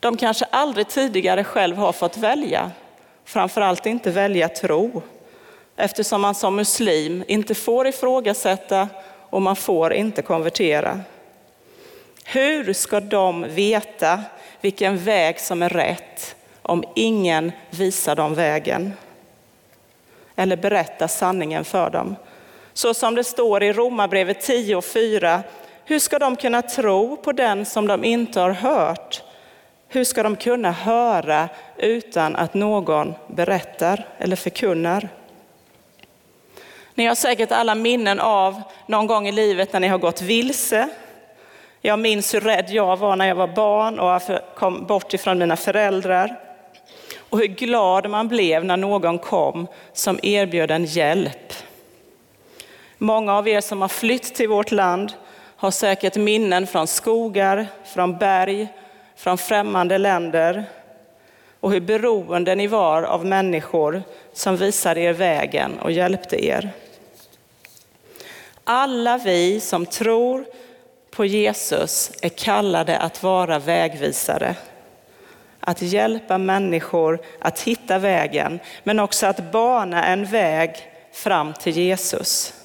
De 0.00 0.16
kanske 0.16 0.44
aldrig 0.50 0.88
tidigare 0.88 1.44
själv 1.44 1.76
har 1.76 1.92
fått 1.92 2.16
välja, 2.16 2.70
framförallt 3.24 3.86
inte 3.86 4.10
välja 4.10 4.48
tro, 4.48 5.02
eftersom 5.76 6.20
man 6.20 6.34
som 6.34 6.56
muslim 6.56 7.24
inte 7.28 7.54
får 7.54 7.86
ifrågasätta 7.86 8.88
och 9.30 9.42
man 9.42 9.56
får 9.56 9.92
inte 9.92 10.22
konvertera. 10.22 11.00
Hur 12.24 12.72
ska 12.72 13.00
de 13.00 13.46
veta 13.48 14.22
vilken 14.60 14.98
väg 14.98 15.40
som 15.40 15.62
är 15.62 15.68
rätt 15.68 16.36
om 16.62 16.84
ingen 16.94 17.52
visar 17.70 18.16
dem 18.16 18.34
vägen? 18.34 18.92
eller 20.38 20.56
berättar 20.56 21.06
sanningen 21.06 21.64
för 21.64 21.90
dem. 21.90 22.16
Så 22.78 22.94
som 22.94 23.14
det 23.14 23.24
står 23.24 23.62
i 23.62 23.72
Romarbrevet 23.72 24.40
10 24.40 24.76
och 24.76 24.84
4. 24.84 25.42
Hur 25.84 25.98
ska 25.98 26.18
de 26.18 26.36
kunna 26.36 26.62
tro 26.62 27.16
på 27.16 27.32
den 27.32 27.66
som 27.66 27.86
de 27.86 28.04
inte 28.04 28.40
har 28.40 28.50
hört? 28.50 29.22
Hur 29.88 30.04
ska 30.04 30.22
de 30.22 30.36
kunna 30.36 30.72
höra 30.72 31.48
utan 31.76 32.36
att 32.36 32.54
någon 32.54 33.14
berättar 33.26 34.06
eller 34.18 34.36
förkunnar? 34.36 35.08
Ni 36.94 37.06
har 37.06 37.14
säkert 37.14 37.52
alla 37.52 37.74
minnen 37.74 38.20
av 38.20 38.62
någon 38.86 39.06
gång 39.06 39.28
i 39.28 39.32
livet 39.32 39.72
när 39.72 39.80
ni 39.80 39.88
har 39.88 39.98
gått 39.98 40.22
vilse. 40.22 40.88
Jag 41.80 41.98
minns 41.98 42.34
hur 42.34 42.40
rädd 42.40 42.70
jag 42.70 42.96
var 42.96 43.16
när 43.16 43.28
jag 43.28 43.34
var 43.34 43.48
barn 43.48 43.98
och 43.98 44.22
kom 44.54 44.86
bort 44.86 45.14
ifrån 45.14 45.38
mina 45.38 45.56
föräldrar. 45.56 46.40
Och 47.18 47.38
hur 47.38 47.46
glad 47.46 48.10
man 48.10 48.28
blev 48.28 48.64
när 48.64 48.76
någon 48.76 49.18
kom 49.18 49.66
som 49.92 50.18
erbjöd 50.22 50.70
en 50.70 50.84
hjälp. 50.84 51.52
Många 52.98 53.34
av 53.34 53.48
er 53.48 53.60
som 53.60 53.80
har 53.80 53.88
flytt 53.88 54.34
till 54.34 54.48
vårt 54.48 54.70
land 54.70 55.12
har 55.56 55.70
säkert 55.70 56.16
minnen 56.16 56.66
från 56.66 56.86
skogar, 56.86 57.66
från 57.84 58.18
berg, 58.18 58.68
från 59.16 59.38
främmande 59.38 59.98
länder 59.98 60.64
och 61.60 61.72
hur 61.72 61.80
beroende 61.80 62.54
ni 62.54 62.66
var 62.66 63.02
av 63.02 63.26
människor 63.26 64.02
som 64.32 64.56
visade 64.56 65.00
er 65.00 65.12
vägen 65.12 65.78
och 65.78 65.92
hjälpte 65.92 66.46
er. 66.46 66.70
Alla 68.64 69.18
vi 69.18 69.60
som 69.60 69.86
tror 69.86 70.44
på 71.10 71.24
Jesus 71.24 72.12
är 72.22 72.28
kallade 72.28 72.98
att 72.98 73.22
vara 73.22 73.58
vägvisare. 73.58 74.54
Att 75.60 75.82
hjälpa 75.82 76.38
människor 76.38 77.18
att 77.38 77.60
hitta 77.60 77.98
vägen, 77.98 78.60
men 78.84 79.00
också 79.00 79.26
att 79.26 79.52
bana 79.52 80.04
en 80.06 80.24
väg 80.24 80.70
fram 81.12 81.52
till 81.52 81.76
Jesus. 81.76 82.57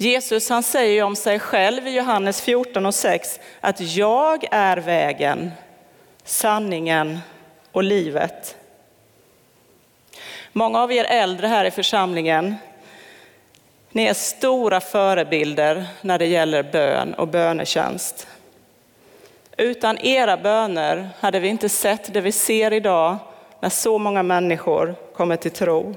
Jesus 0.00 0.48
han 0.48 0.62
säger 0.62 1.02
om 1.02 1.16
sig 1.16 1.38
själv 1.38 1.86
i 1.86 1.96
Johannes 1.96 2.40
14 2.40 2.86
och 2.86 2.94
6 2.94 3.40
att 3.60 3.80
jag 3.80 4.44
är 4.50 4.76
vägen, 4.76 5.50
sanningen 6.24 7.18
och 7.72 7.82
livet. 7.82 8.56
Många 10.52 10.82
av 10.82 10.92
er 10.92 11.04
äldre 11.04 11.46
här 11.46 11.64
i 11.64 11.70
församlingen, 11.70 12.54
ni 13.90 14.04
är 14.04 14.14
stora 14.14 14.80
förebilder 14.80 15.86
när 16.00 16.18
det 16.18 16.26
gäller 16.26 16.62
bön 16.62 17.14
och 17.14 17.28
bönetjänst. 17.28 18.26
Utan 19.56 19.98
era 19.98 20.36
böner 20.36 21.08
hade 21.20 21.40
vi 21.40 21.48
inte 21.48 21.68
sett 21.68 22.12
det 22.14 22.20
vi 22.20 22.32
ser 22.32 22.72
idag 22.72 23.16
när 23.60 23.68
så 23.68 23.98
många 23.98 24.22
människor 24.22 24.94
kommer 25.16 25.36
till 25.36 25.50
tro. 25.50 25.94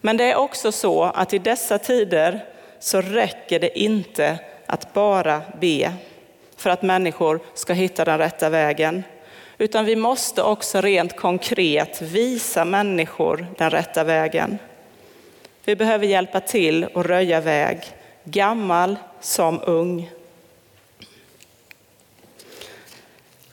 Men 0.00 0.16
det 0.16 0.24
är 0.24 0.36
också 0.36 0.72
så 0.72 1.02
att 1.02 1.34
i 1.34 1.38
dessa 1.38 1.78
tider 1.78 2.44
så 2.78 3.00
räcker 3.00 3.60
det 3.60 3.78
inte 3.78 4.38
att 4.66 4.92
bara 4.92 5.42
be 5.60 5.92
för 6.56 6.70
att 6.70 6.82
människor 6.82 7.40
ska 7.54 7.72
hitta 7.72 8.04
den 8.04 8.18
rätta 8.18 8.48
vägen. 8.48 9.04
Utan 9.58 9.84
vi 9.84 9.96
måste 9.96 10.42
också 10.42 10.80
rent 10.80 11.16
konkret 11.16 12.02
visa 12.02 12.64
människor 12.64 13.46
den 13.58 13.70
rätta 13.70 14.04
vägen. 14.04 14.58
Vi 15.64 15.76
behöver 15.76 16.06
hjälpa 16.06 16.40
till 16.40 16.84
och 16.84 17.04
röja 17.04 17.40
väg, 17.40 17.80
gammal 18.24 18.96
som 19.20 19.60
ung. 19.64 20.10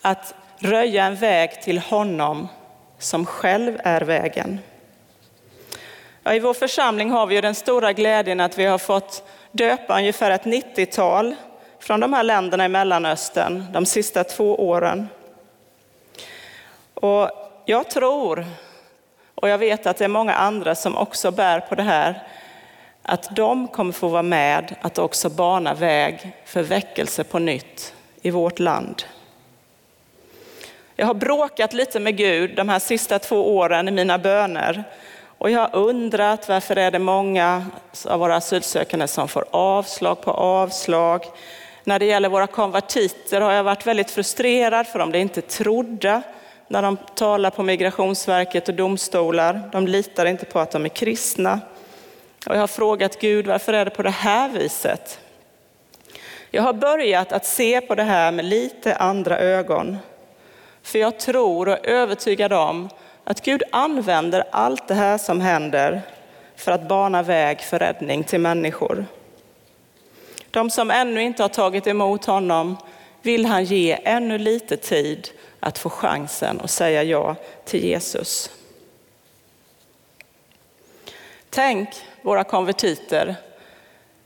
Att 0.02 0.36
röja 0.60 1.06
en 1.06 1.16
väg 1.16 1.62
till 1.62 1.80
honom 1.80 2.48
som 3.00 3.26
själv 3.26 3.80
är 3.84 4.02
vägen. 4.02 4.60
Ja, 6.28 6.34
I 6.34 6.40
vår 6.40 6.54
församling 6.54 7.12
har 7.12 7.28
vi 7.28 7.42
den 7.42 7.56
stora 7.56 7.94
glädjen 7.94 8.40
att 8.40 8.58
vi 8.58 8.66
har 8.66 8.78
fått 8.78 9.24
döpa 9.52 9.98
ungefär 9.98 10.32
ett 10.32 10.44
90-tal 10.44 11.36
från 11.80 12.00
de 12.00 12.14
här 12.14 12.24
länderna 12.24 12.66
i 12.66 12.70
Mellanöstern 12.70 13.66
de 13.72 13.86
sista 13.86 14.24
två 14.24 14.68
åren. 14.70 15.08
Och 16.94 17.30
jag 17.66 17.90
tror, 17.90 18.46
och 19.36 19.50
jag 19.50 19.58
vet 19.58 19.88
att 19.88 19.98
det 19.98 20.04
är 20.04 20.10
många 20.10 20.34
andra 20.34 20.76
som 20.76 20.98
också 20.98 21.32
bär 21.32 21.60
på 21.60 21.76
det 21.76 21.84
här, 21.84 22.24
att 23.02 23.36
de 23.36 23.68
kommer 23.68 23.94
få 23.94 24.08
vara 24.08 24.24
med 24.24 24.76
att 24.82 24.98
också 24.98 25.30
bana 25.30 25.74
väg 25.74 26.32
för 26.46 26.64
väckelse 26.64 27.24
på 27.24 27.40
nytt 27.40 27.94
i 28.22 28.32
vårt 28.32 28.60
land. 28.60 29.04
Jag 30.96 31.06
har 31.06 31.14
bråkat 31.14 31.74
lite 31.74 32.00
med 32.00 32.18
Gud 32.18 32.56
de 32.56 32.70
här 32.70 32.80
sista 32.80 33.20
två 33.20 33.58
åren 33.58 33.88
i 33.88 33.92
mina 33.92 34.18
böner 34.18 34.84
och 35.38 35.52
jag 35.52 35.60
har 35.60 35.76
undrat 35.76 36.50
varför 36.50 36.76
är 36.76 36.92
det 36.92 37.00
många 37.00 37.66
av 38.06 38.20
våra 38.20 38.36
asylsökande 38.36 39.08
som 39.08 39.28
får 39.28 39.46
avslag 39.52 40.22
på 40.22 40.32
avslag. 40.32 41.26
När 41.84 42.00
det 42.00 42.06
gäller 42.06 42.30
våra 42.30 42.48
konvertiter 42.48 43.42
har 43.42 43.52
jag 43.52 43.64
varit 43.64 43.88
väldigt 43.88 44.12
frustrerad 44.12 44.88
för 44.88 45.00
de 45.00 45.10
blir 45.10 45.22
inte 45.22 45.42
trodda 45.42 46.22
när 46.68 46.82
de 46.82 46.98
talar 47.16 47.50
på 47.50 47.64
Migrationsverket 47.64 48.70
och 48.70 48.76
domstolar. 48.76 49.70
De 49.72 49.88
litar 49.88 50.26
inte 50.26 50.46
på 50.46 50.60
att 50.60 50.72
de 50.72 50.86
är 50.86 50.90
kristna. 50.90 51.60
Och 52.48 52.56
jag 52.56 52.60
har 52.60 52.68
frågat 52.68 53.20
Gud, 53.20 53.48
varför 53.48 53.74
är 53.74 53.86
det 53.86 53.92
på 53.92 54.04
det 54.04 54.10
här 54.10 54.50
viset? 54.50 55.20
Jag 56.52 56.64
har 56.64 56.74
börjat 56.74 57.32
att 57.32 57.46
se 57.46 57.82
på 57.82 57.96
det 57.96 58.04
här 58.04 58.32
med 58.32 58.46
lite 58.46 58.96
andra 58.96 59.40
ögon. 59.40 59.98
För 60.84 61.00
jag 61.00 61.20
tror 61.20 61.68
och 61.68 61.74
är 61.74 61.90
övertygad 61.90 62.54
om 62.54 62.90
att 63.30 63.42
Gud 63.42 63.64
använder 63.72 64.44
allt 64.52 64.88
det 64.88 64.94
här 64.94 65.18
som 65.18 65.42
händer 65.42 66.02
för 66.56 66.72
att 66.72 66.88
bana 66.88 67.24
väg 67.24 67.62
för 67.62 67.80
räddning 67.80 68.24
till 68.24 68.40
människor. 68.40 69.06
De 70.52 70.70
som 70.70 70.92
ännu 70.92 71.22
inte 71.22 71.44
har 71.44 71.50
tagit 71.50 71.88
emot 71.88 72.26
honom 72.26 72.78
vill 73.22 73.46
han 73.46 73.64
ge 73.64 74.00
ännu 74.04 74.38
lite 74.38 74.78
tid 74.78 75.30
att 75.60 75.78
få 75.78 75.90
chansen 75.90 76.62
att 76.62 76.72
säga 76.72 77.04
ja 77.04 77.36
till 77.66 77.84
Jesus. 77.84 78.52
Tänk 81.50 81.90
våra 82.22 82.44
konvertiter 82.44 83.36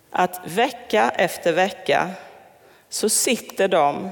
att 0.10 0.42
vecka 0.46 1.12
efter 1.16 1.54
vecka 1.54 2.10
så 2.90 3.10
sitter 3.10 3.68
de 3.68 4.10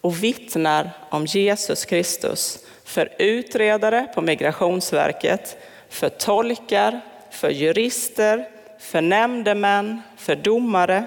och 0.00 0.22
vittnar 0.22 0.90
om 1.10 1.26
Jesus 1.26 1.84
Kristus 1.84 2.64
för 2.88 3.08
utredare 3.18 4.06
på 4.14 4.20
Migrationsverket, 4.20 5.56
för 5.88 6.08
tolkar, 6.08 7.00
för 7.30 7.50
jurister, 7.50 8.48
för 8.78 9.00
nämndemän, 9.00 10.02
för 10.16 10.36
domare. 10.36 11.04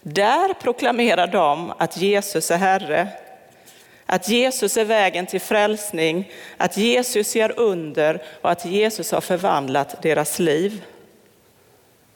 Där 0.00 0.54
proklamerar 0.54 1.26
de 1.26 1.72
att 1.78 1.96
Jesus 1.96 2.50
är 2.50 2.56
Herre, 2.56 3.08
att 4.06 4.28
Jesus 4.28 4.76
är 4.76 4.84
vägen 4.84 5.26
till 5.26 5.40
frälsning, 5.40 6.30
att 6.56 6.76
Jesus 6.76 7.36
gör 7.36 7.60
under 7.60 8.22
och 8.40 8.50
att 8.50 8.64
Jesus 8.64 9.12
har 9.12 9.20
förvandlat 9.20 10.02
deras 10.02 10.38
liv. 10.38 10.84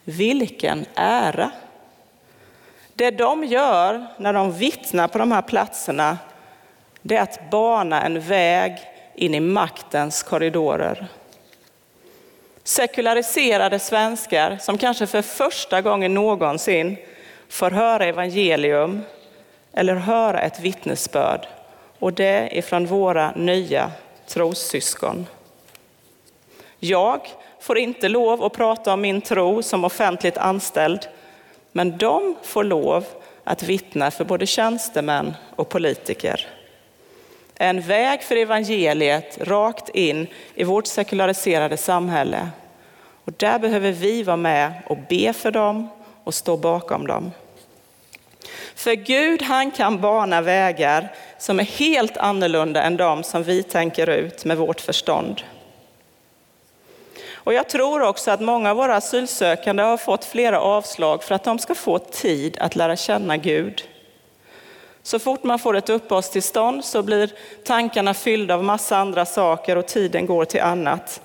Vilken 0.05 0.87
ära! 0.95 1.51
Det 2.95 3.11
de 3.11 3.45
gör 3.45 4.07
när 4.19 4.33
de 4.33 4.53
vittnar 4.53 5.09
på 5.09 5.19
de 5.19 5.33
här 5.33 5.43
platserna, 5.43 6.19
det 7.07 7.17
är 7.17 7.23
att 7.23 7.51
bana 7.51 8.03
en 8.03 8.21
väg 8.21 8.79
in 9.15 9.35
i 9.35 9.41
maktens 9.41 10.23
korridorer. 10.23 11.07
Sekulariserade 12.65 13.79
svenskar 13.79 14.59
som 14.61 14.79
kanske 14.79 15.07
för 15.07 15.23
första 15.23 15.83
gången 15.83 16.15
någonsin 16.15 16.97
får 17.49 17.71
höra 17.71 18.05
evangelium 18.05 19.03
eller 19.73 19.95
höra 19.95 20.41
ett 20.41 20.61
vittnesbörd 20.61 21.47
och 21.99 22.13
det 22.13 22.59
är 22.59 22.63
från 22.63 22.87
våra 22.87 23.31
nya 23.31 23.91
trossyskon. 24.27 25.27
Jag 26.79 27.21
får 27.61 27.79
inte 27.79 28.09
lov 28.09 28.45
att 28.45 28.53
prata 28.53 28.93
om 28.93 29.01
min 29.01 29.21
tro 29.21 29.63
som 29.63 29.85
offentligt 29.85 30.39
anställd 30.39 31.09
men 31.73 31.99
de 31.99 32.37
får 32.43 32.65
lov 32.65 33.05
att 33.45 33.63
vittna 33.63 34.11
för 34.11 34.25
både 34.25 34.47
tjänstemän 34.47 35.35
och 35.57 35.69
politiker. 35.69 36.56
En 37.59 37.81
väg 37.81 38.23
för 38.23 38.37
evangeliet 38.37 39.39
rakt 39.41 39.89
in 39.89 40.27
i 40.55 40.65
vårt 40.65 40.87
sekulariserade 40.87 41.77
samhälle. 41.77 42.49
Och 43.25 43.33
där 43.37 43.59
behöver 43.59 43.93
vi 43.93 44.23
vara 44.23 44.37
med 44.37 44.73
och 44.87 44.99
be 45.09 45.33
för 45.33 45.51
dem 45.51 45.89
och 46.25 46.35
stå 46.35 46.57
bakom 46.57 47.07
dem. 47.07 47.33
För 48.75 48.95
Gud 48.95 49.43
han 49.43 49.71
kan 49.71 50.01
bana 50.01 50.41
vägar 50.41 51.13
som 51.39 51.61
är 51.61 51.65
helt 51.65 52.17
annorlunda 52.17 52.83
än 52.83 52.97
de 52.97 53.23
som 53.23 53.43
vi 53.43 53.63
tänker 53.63 54.09
ut 54.09 54.45
med 54.45 54.57
vårt 54.57 54.81
förstånd. 54.81 55.43
Och 57.33 57.55
jag 57.55 57.69
tror 57.69 58.03
också 58.03 58.31
att 58.31 58.41
många 58.41 58.71
av 58.71 58.77
våra 58.77 58.97
asylsökande 58.97 59.83
har 59.83 59.97
fått 59.97 60.25
flera 60.25 60.61
avslag 60.61 61.23
för 61.23 61.35
att 61.35 61.45
de 61.45 61.59
ska 61.59 61.75
få 61.75 61.99
tid 61.99 62.59
att 62.61 62.77
lära 62.77 62.97
känna 62.97 63.37
Gud. 63.37 63.85
Så 65.07 65.19
fort 65.19 65.45
man 65.45 65.59
får 65.59 65.77
ett 65.77 65.89
uppehållstillstånd 65.89 66.85
så 66.85 67.03
blir 67.03 67.31
tankarna 67.65 68.15
fyllda 68.15 68.55
av 68.55 68.65
massa 68.65 68.97
andra 68.97 69.27
saker 69.27 69.77
och 69.77 69.87
tiden 69.87 70.27
går 70.27 70.45
till 70.45 70.61
annat. 70.61 71.21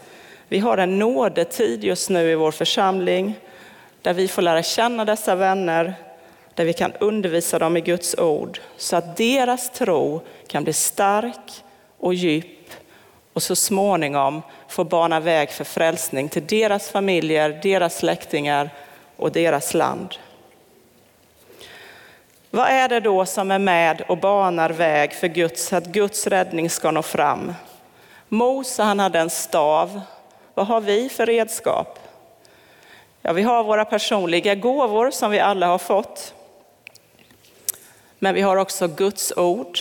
Vi 0.48 0.60
har 0.60 0.78
en 0.78 1.00
nådetid 1.00 1.84
just 1.84 2.10
nu 2.10 2.32
i 2.32 2.36
vår 2.36 2.52
församling 2.52 3.40
där 4.02 4.14
vi 4.14 4.28
får 4.28 4.42
lära 4.42 4.64
känna 4.64 5.06
dessa 5.06 5.36
vänner, 5.36 5.94
där 6.56 6.66
vi 6.66 6.74
kan 6.74 6.94
undervisa 7.00 7.60
dem 7.60 7.78
i 7.78 7.82
Guds 7.82 8.16
ord 8.18 8.60
så 8.78 8.96
att 8.96 9.18
deras 9.18 9.70
tro 9.70 10.22
kan 10.48 10.64
bli 10.64 10.74
stark 10.74 11.64
och 11.98 12.14
djup 12.14 12.70
och 13.34 13.44
så 13.44 13.56
småningom 13.56 14.42
få 14.68 14.84
bana 14.84 15.20
väg 15.20 15.50
för 15.50 15.64
frälsning 15.64 16.30
till 16.30 16.48
deras 16.48 16.90
familjer, 16.90 17.60
deras 17.64 17.98
släktingar 17.98 18.70
och 19.16 19.32
deras 19.32 19.74
land. 19.74 20.16
Vad 22.54 22.68
är 22.68 22.90
det 22.90 23.00
då 23.00 23.26
som 23.26 23.52
är 23.52 23.60
med 23.60 24.02
och 24.02 24.18
banar 24.18 24.70
väg 24.70 25.14
för 25.14 25.28
Guds, 25.28 25.74
att 25.74 25.86
Guds 25.86 26.28
räddning 26.28 26.70
ska 26.70 26.92
nå 26.92 27.02
fram? 27.02 27.54
Mose 28.28 28.84
han 28.84 29.00
hade 29.00 29.20
en 29.20 29.30
stav. 29.30 30.02
Vad 30.54 30.68
har 30.68 30.82
vi 30.82 31.10
för 31.10 31.26
redskap? 31.26 32.00
Ja, 33.22 33.34
vi 33.34 33.42
har 33.42 33.64
våra 33.64 33.86
personliga 33.86 34.56
gåvor 34.56 35.12
som 35.12 35.32
vi 35.32 35.40
alla 35.40 35.68
har 35.68 35.78
fått. 35.78 36.34
Men 38.20 38.36
vi 38.36 38.42
har 38.42 38.58
också 38.58 38.88
Guds 38.88 39.34
ord. 39.38 39.80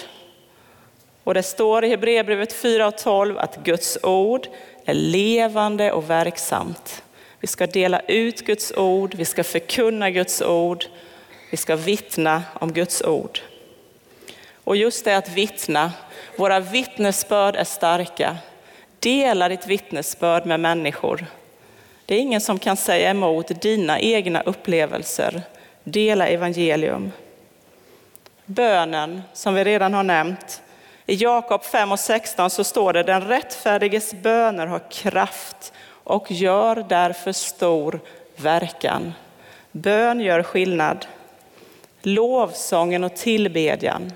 Och 1.25 1.35
det 1.35 1.43
står 1.43 1.85
i 1.85 1.89
Hebreerbrevet 1.89 2.53
4 2.53 2.87
och 2.87 2.99
12 2.99 3.39
att 3.39 3.57
Guds 3.57 3.99
ord 4.03 4.47
är 4.85 4.95
levande 4.95 5.93
och 5.93 6.11
verksamt. 6.11 7.03
Vi 7.41 7.47
ska 7.47 7.67
dela 7.67 8.01
ut 8.01 8.47
Guds 8.47 8.73
ord, 8.77 9.15
vi 9.15 9.25
ska 9.25 9.45
förkunna 9.45 10.11
Guds 10.11 10.43
ord, 10.43 10.85
vi 11.51 11.57
ska 11.57 11.77
vittna 11.77 12.43
om 12.55 12.73
Guds 12.73 13.03
ord. 13.03 13.41
Och 14.65 14.77
just 14.77 15.05
det 15.05 15.17
att 15.17 15.29
vittna, 15.29 15.93
våra 16.37 16.61
vittnesbörd 16.61 17.57
är 17.57 17.65
starka. 17.65 18.37
Dela 18.99 19.49
ditt 19.49 19.67
vittnesbörd 19.67 20.47
med 20.47 20.61
människor. 20.61 21.27
Det 22.07 22.15
är 22.15 22.19
ingen 22.19 22.41
som 22.41 22.59
kan 22.59 22.77
säga 22.77 23.11
emot 23.11 23.63
dina 23.63 24.01
egna 24.01 24.41
upplevelser. 24.41 25.43
Dela 25.85 26.27
evangelium. 26.27 27.13
Bönen, 28.45 29.23
som 29.33 29.55
vi 29.55 29.65
redan 29.65 29.95
har 29.95 30.03
nämnt, 30.03 30.63
i 31.07 31.15
Jakob 31.15 31.65
5 31.65 31.93
och 31.93 31.99
16 31.99 32.51
så 32.51 32.65
står 32.65 32.93
det 32.93 33.03
den 33.03 33.21
rättfärdiges 33.21 34.15
böner 34.15 34.67
har 34.67 34.91
kraft 34.91 35.73
och 36.05 36.31
gör 36.31 36.85
därför 36.89 37.33
stor 37.33 38.01
verkan. 38.37 39.13
Bön 39.73 40.21
gör 40.21 40.43
skillnad. 40.43 41.07
Lovsången 42.03 43.05
och 43.05 43.17
tillbedjan. 43.17 44.13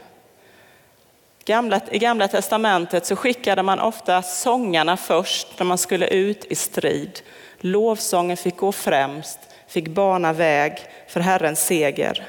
I 1.90 1.98
Gamla 1.98 2.28
testamentet 2.28 3.06
så 3.06 3.16
skickade 3.16 3.62
man 3.62 3.80
ofta 3.80 4.22
sångarna 4.22 4.96
först 4.96 5.58
när 5.58 5.66
man 5.66 5.78
skulle 5.78 6.06
ut 6.06 6.44
i 6.44 6.54
strid. 6.54 7.20
Lovsången 7.58 8.36
fick 8.36 8.56
gå 8.56 8.72
främst, 8.72 9.38
fick 9.68 9.88
bana 9.88 10.32
väg 10.32 10.78
för 11.08 11.20
Herrens 11.20 11.66
seger. 11.66 12.26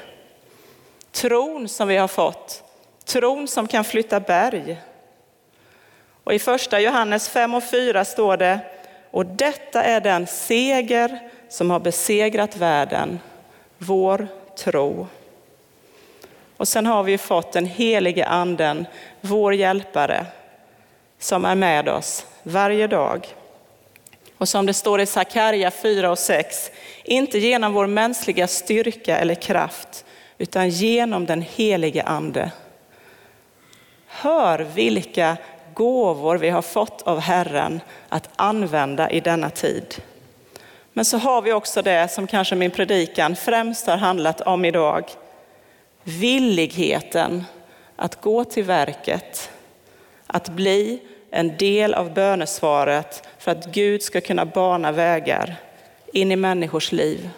Tron 1.12 1.68
som 1.68 1.88
vi 1.88 1.96
har 1.96 2.08
fått, 2.08 2.62
tron 3.04 3.48
som 3.48 3.66
kan 3.66 3.84
flytta 3.84 4.20
berg. 4.20 4.82
Och 6.24 6.34
i 6.34 6.38
första 6.38 6.80
Johannes 6.80 7.28
5 7.28 7.54
och 7.54 7.64
4 7.64 8.04
står 8.04 8.36
det, 8.36 8.58
och 9.10 9.26
detta 9.26 9.82
är 9.82 10.00
den 10.00 10.26
seger 10.26 11.30
som 11.48 11.70
har 11.70 11.80
besegrat 11.80 12.56
världen, 12.56 13.20
vår 13.78 14.28
tro. 14.58 15.06
Och 16.56 16.68
sen 16.68 16.86
har 16.86 17.02
vi 17.02 17.18
fått 17.18 17.52
den 17.52 17.66
helige 17.66 18.26
anden, 18.26 18.86
vår 19.20 19.54
hjälpare, 19.54 20.26
som 21.18 21.44
är 21.44 21.54
med 21.54 21.88
oss 21.88 22.26
varje 22.42 22.86
dag. 22.86 23.26
Och 24.38 24.48
som 24.48 24.66
det 24.66 24.74
står 24.74 25.00
i 25.00 25.06
Sakarja 25.06 25.70
4 25.70 26.10
och 26.10 26.18
6, 26.18 26.70
inte 27.04 27.38
genom 27.38 27.72
vår 27.72 27.86
mänskliga 27.86 28.46
styrka 28.46 29.18
eller 29.18 29.34
kraft, 29.34 30.04
utan 30.38 30.68
genom 30.68 31.26
den 31.26 31.42
helige 31.42 32.02
ande. 32.02 32.50
Hör 34.06 34.58
vilka 34.58 35.36
gåvor 35.74 36.36
vi 36.36 36.50
har 36.50 36.62
fått 36.62 37.02
av 37.02 37.20
Herren 37.20 37.80
att 38.08 38.28
använda 38.36 39.10
i 39.10 39.20
denna 39.20 39.50
tid. 39.50 39.94
Men 40.92 41.04
så 41.04 41.18
har 41.18 41.42
vi 41.42 41.52
också 41.52 41.82
det 41.82 42.08
som 42.12 42.26
kanske 42.26 42.54
min 42.54 42.70
predikan 42.70 43.36
främst 43.36 43.86
har 43.86 43.96
handlat 43.96 44.40
om 44.40 44.64
idag. 44.64 45.04
Villigheten 46.08 47.44
att 47.96 48.20
gå 48.20 48.44
till 48.44 48.64
verket, 48.64 49.50
att 50.26 50.48
bli 50.48 51.02
en 51.30 51.56
del 51.56 51.94
av 51.94 52.14
bönesvaret 52.14 53.28
för 53.38 53.50
att 53.50 53.66
Gud 53.66 54.02
ska 54.02 54.20
kunna 54.20 54.46
bana 54.46 54.92
vägar 54.92 55.56
in 56.12 56.32
i 56.32 56.36
människors 56.36 56.92
liv. 56.92 57.30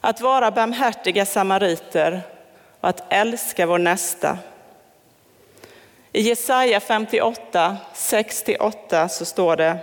Att 0.00 0.20
vara 0.20 0.50
barmhärtiga 0.50 1.26
samariter 1.26 2.20
och 2.80 2.88
att 2.88 3.12
älska 3.12 3.66
vår 3.66 3.78
nästa. 3.78 4.38
I 6.12 6.20
Jesaja 6.20 6.80
58, 6.80 7.76
6-8 7.94 9.08
så 9.08 9.24
står 9.24 9.56
det 9.56 9.78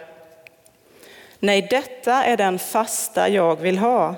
Nej, 1.39 1.67
detta 1.69 2.23
är 2.23 2.37
den 2.37 2.59
fasta 2.59 3.29
jag 3.29 3.55
vill 3.55 3.77
ha. 3.77 4.15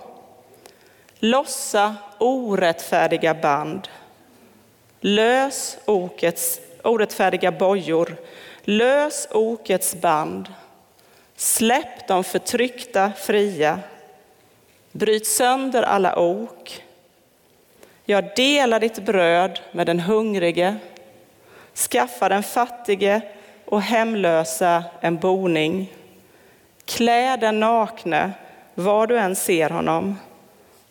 Lossa 1.20 1.96
orättfärdiga 2.20 3.34
band. 3.34 3.88
Lös 5.00 5.78
okets, 5.86 6.60
orättfärdiga 6.84 7.52
bojor. 7.52 8.16
Lös 8.62 9.28
okets 9.32 9.96
band. 9.96 10.54
Släpp 11.36 12.08
de 12.08 12.24
förtryckta 12.24 13.12
fria. 13.18 13.80
Bryt 14.92 15.28
sönder 15.28 15.84
alla 15.84 16.20
ok. 16.20 16.84
Jag 18.06 18.36
delar 18.36 18.80
ditt 18.80 19.06
bröd 19.06 19.60
med 19.72 19.88
den 19.88 20.00
hungrige. 20.00 20.76
Skaffa 21.74 22.30
den 22.30 22.44
fattige 22.44 23.22
och 23.66 23.82
hemlösa 23.82 24.84
en 25.02 25.18
boning. 25.18 25.94
Klä 26.86 27.38
den 27.38 27.60
nakne 27.60 28.32
var 28.76 29.08
du 29.08 29.18
än 29.18 29.36
ser 29.36 29.70
honom 29.70 30.16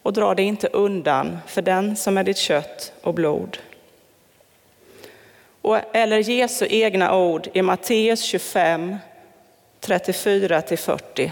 och 0.07 0.13
dra 0.13 0.35
dig 0.35 0.45
inte 0.45 0.69
undan 0.69 1.39
för 1.47 1.63
den 1.63 1.97
som 1.97 2.19
är 2.19 2.25
ditt 2.25 2.37
kött 2.37 2.93
och 3.03 3.15
blod. 3.15 3.59
Eller 5.93 6.19
Jesu 6.19 6.67
egna 6.71 7.17
ord 7.17 7.49
i 7.53 7.63
Matteus 7.63 8.23
25, 8.23 8.97
34-40. 9.81 11.31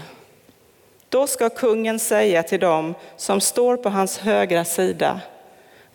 Då 1.09 1.27
ska 1.27 1.49
kungen 1.49 1.99
säga 1.99 2.43
till 2.43 2.59
dem 2.59 2.93
som 3.17 3.41
står 3.41 3.77
på 3.77 3.89
hans 3.89 4.17
högra 4.17 4.65
sida. 4.65 5.21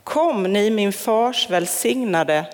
Kom 0.05 0.43
ni 0.43 0.71
min 0.71 0.93
fars 0.93 1.51
välsignade 1.51 2.45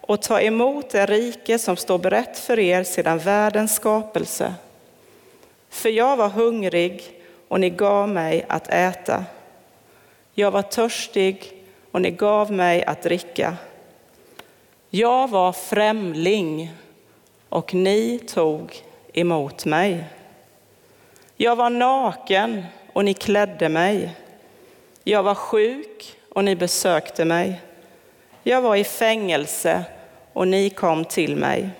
och 0.00 0.22
ta 0.22 0.40
emot 0.40 0.90
det 0.90 1.06
rike 1.06 1.58
som 1.58 1.76
står 1.76 1.98
berett 1.98 2.38
för 2.38 2.58
er 2.58 2.84
sedan 2.84 3.18
världens 3.18 3.74
skapelse. 3.74 4.54
För 5.70 5.88
jag 5.88 6.16
var 6.16 6.28
hungrig 6.28 7.02
och 7.48 7.60
ni 7.60 7.70
gav 7.70 8.08
mig 8.08 8.44
att 8.48 8.68
äta. 8.68 9.24
Jag 10.38 10.50
var 10.50 10.62
törstig 10.62 11.52
och 11.90 12.02
ni 12.02 12.10
gav 12.10 12.52
mig 12.52 12.84
att 12.84 13.02
dricka. 13.02 13.56
Jag 14.90 15.28
var 15.28 15.52
främling 15.52 16.72
och 17.48 17.74
ni 17.74 18.18
tog 18.18 18.82
emot 19.12 19.64
mig. 19.64 20.04
Jag 21.36 21.56
var 21.56 21.70
naken 21.70 22.64
och 22.92 23.04
ni 23.04 23.14
klädde 23.14 23.68
mig. 23.68 24.10
Jag 25.04 25.22
var 25.22 25.34
sjuk 25.34 26.16
och 26.28 26.44
ni 26.44 26.56
besökte 26.56 27.24
mig. 27.24 27.60
Jag 28.42 28.60
var 28.60 28.76
i 28.76 28.84
fängelse 28.84 29.84
och 30.32 30.48
ni 30.48 30.70
kom 30.70 31.04
till 31.04 31.36
mig. 31.36 31.70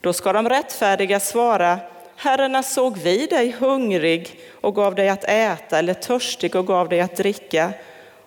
Då 0.00 0.12
ska 0.12 0.32
de 0.32 0.48
rättfärdiga 0.48 1.20
svara, 1.20 1.78
Herrarna 2.16 2.62
såg 2.62 2.98
vi 2.98 3.26
dig 3.26 3.50
hungrig 3.50 4.40
och 4.60 4.74
gav 4.74 4.94
dig 4.94 5.08
att 5.08 5.24
äta 5.24 5.78
eller 5.78 5.94
törstig 5.94 6.56
och 6.56 6.66
gav 6.66 6.88
dig 6.88 7.00
att 7.00 7.16
dricka? 7.16 7.72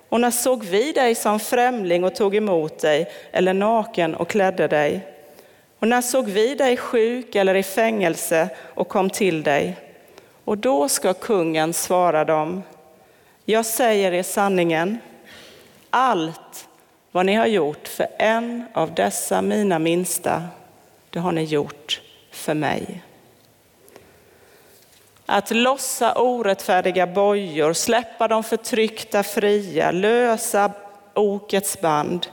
Och 0.09 0.21
när 0.21 0.31
såg 0.31 0.63
vi 0.63 0.91
dig 0.91 1.15
som 1.15 1.39
främling 1.39 2.03
och 2.03 2.15
tog 2.15 2.35
emot 2.35 2.79
dig 2.79 3.11
eller 3.31 3.53
naken 3.53 4.15
och 4.15 4.29
klädde 4.29 4.67
dig? 4.67 5.07
Och 5.79 5.87
när 5.87 6.01
såg 6.01 6.29
vi 6.29 6.55
dig 6.55 6.77
sjuk 6.77 7.35
eller 7.35 7.55
i 7.55 7.63
fängelse 7.63 8.49
och 8.59 8.87
kom 8.87 9.09
till 9.09 9.43
dig? 9.43 9.75
Och 10.45 10.57
då 10.57 10.89
ska 10.89 11.13
kungen 11.13 11.73
svara 11.73 12.25
dem, 12.25 12.63
jag 13.45 13.65
säger 13.65 14.11
er 14.11 14.23
sanningen, 14.23 14.99
allt 15.89 16.67
vad 17.11 17.25
ni 17.25 17.33
har 17.33 17.45
gjort 17.45 17.87
för 17.87 18.07
en 18.17 18.65
av 18.73 18.93
dessa 18.93 19.41
mina 19.41 19.79
minsta, 19.79 20.43
det 21.09 21.19
har 21.19 21.31
ni 21.31 21.43
gjort 21.43 22.01
för 22.31 22.53
mig. 22.53 23.03
Att 25.25 25.51
lossa 25.51 26.13
orättfärdiga 26.13 27.07
bojor, 27.07 27.73
släppa 27.73 28.27
de 28.27 28.43
förtryckta 28.43 29.23
fria, 29.23 29.91
lösa 29.91 30.71
okets 31.13 31.81
band, 31.81 32.27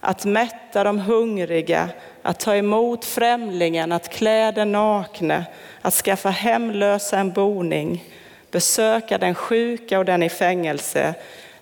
att 0.00 0.24
mätta 0.24 0.84
de 0.84 0.98
hungriga, 0.98 1.88
att 2.22 2.40
ta 2.40 2.56
emot 2.56 3.04
främlingen, 3.04 3.92
att 3.92 4.08
klä 4.08 4.52
den 4.52 4.72
nakne, 4.72 5.44
att 5.82 5.94
skaffa 5.94 6.30
hemlösa 6.30 7.18
en 7.18 7.32
boning, 7.32 8.04
besöka 8.50 9.18
den 9.18 9.34
sjuka 9.34 9.98
och 9.98 10.04
den 10.04 10.22
i 10.22 10.28
fängelse. 10.28 11.14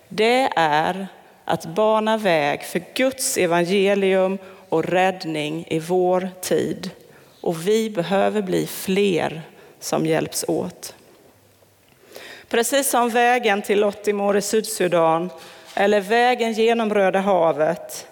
Det 0.07 0.49
är 0.55 1.07
att 1.45 1.65
bana 1.65 2.17
väg 2.17 2.63
för 2.63 2.81
Guds 2.93 3.37
evangelium 3.37 4.37
och 4.69 4.85
räddning 4.85 5.65
i 5.69 5.79
vår 5.79 6.29
tid. 6.41 6.89
Och 7.41 7.67
vi 7.67 7.89
behöver 7.89 8.41
bli 8.41 8.67
fler 8.67 9.41
som 9.79 10.05
hjälps 10.05 10.45
åt. 10.47 10.95
Precis 12.49 12.89
som 12.89 13.09
vägen 13.09 13.61
till 13.61 13.79
Lottimor 13.79 14.37
i 14.37 14.41
Sydsudan 14.41 15.29
eller 15.75 16.01
vägen 16.01 16.53
genom 16.53 16.93
Röda 16.93 17.19
havet 17.19 18.07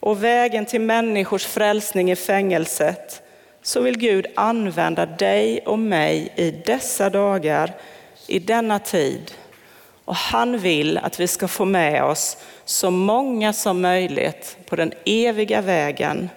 och 0.00 0.24
vägen 0.24 0.66
till 0.66 0.80
människors 0.80 1.46
frälsning 1.46 2.10
i 2.10 2.16
fängelset 2.16 3.22
så 3.62 3.80
vill 3.80 3.98
Gud 3.98 4.26
använda 4.34 5.06
dig 5.06 5.60
och 5.60 5.78
mig 5.78 6.32
i 6.36 6.50
dessa 6.50 7.10
dagar, 7.10 7.72
i 8.26 8.38
denna 8.38 8.78
tid. 8.78 9.32
Och 10.04 10.14
han 10.14 10.58
vill 10.58 10.98
att 10.98 11.20
vi 11.20 11.26
ska 11.26 11.48
få 11.48 11.64
med 11.64 12.04
oss 12.04 12.36
så 12.64 12.90
många 12.90 13.52
som 13.52 13.80
möjligt 13.80 14.56
på 14.66 14.76
den 14.76 14.92
eviga 15.04 15.60
vägen, 15.60 16.30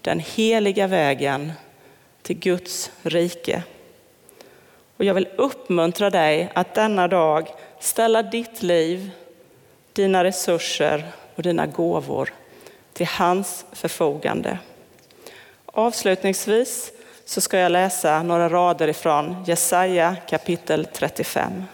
den 0.00 0.20
heliga 0.20 0.86
vägen 0.86 1.52
till 2.22 2.38
Guds 2.38 2.90
rike. 3.02 3.62
Och 4.96 5.04
jag 5.04 5.14
vill 5.14 5.28
uppmuntra 5.36 6.10
dig 6.10 6.50
att 6.54 6.74
denna 6.74 7.08
dag 7.08 7.48
ställa 7.80 8.22
ditt 8.22 8.62
liv, 8.62 9.10
dina 9.92 10.24
resurser 10.24 11.04
och 11.34 11.42
dina 11.42 11.66
gåvor 11.66 12.32
till 12.92 13.06
hans 13.06 13.64
förfogande. 13.72 14.58
Avslutningsvis 15.66 16.92
så 17.24 17.40
ska 17.40 17.58
jag 17.58 17.72
läsa 17.72 18.22
några 18.22 18.48
rader 18.48 18.88
ifrån 18.88 19.44
Jesaja 19.46 20.16
kapitel 20.28 20.86
35. 20.92 21.64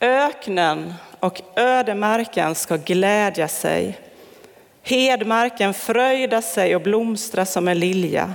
Öknen 0.00 0.94
och 1.20 1.42
ödemarken 1.56 2.54
ska 2.54 2.76
glädja 2.76 3.48
sig. 3.48 3.98
Hedmarken 4.82 5.74
fröjda 5.74 6.42
sig 6.42 6.76
och 6.76 6.82
blomstra 6.82 7.46
som 7.46 7.68
en 7.68 7.78
lilja. 7.78 8.34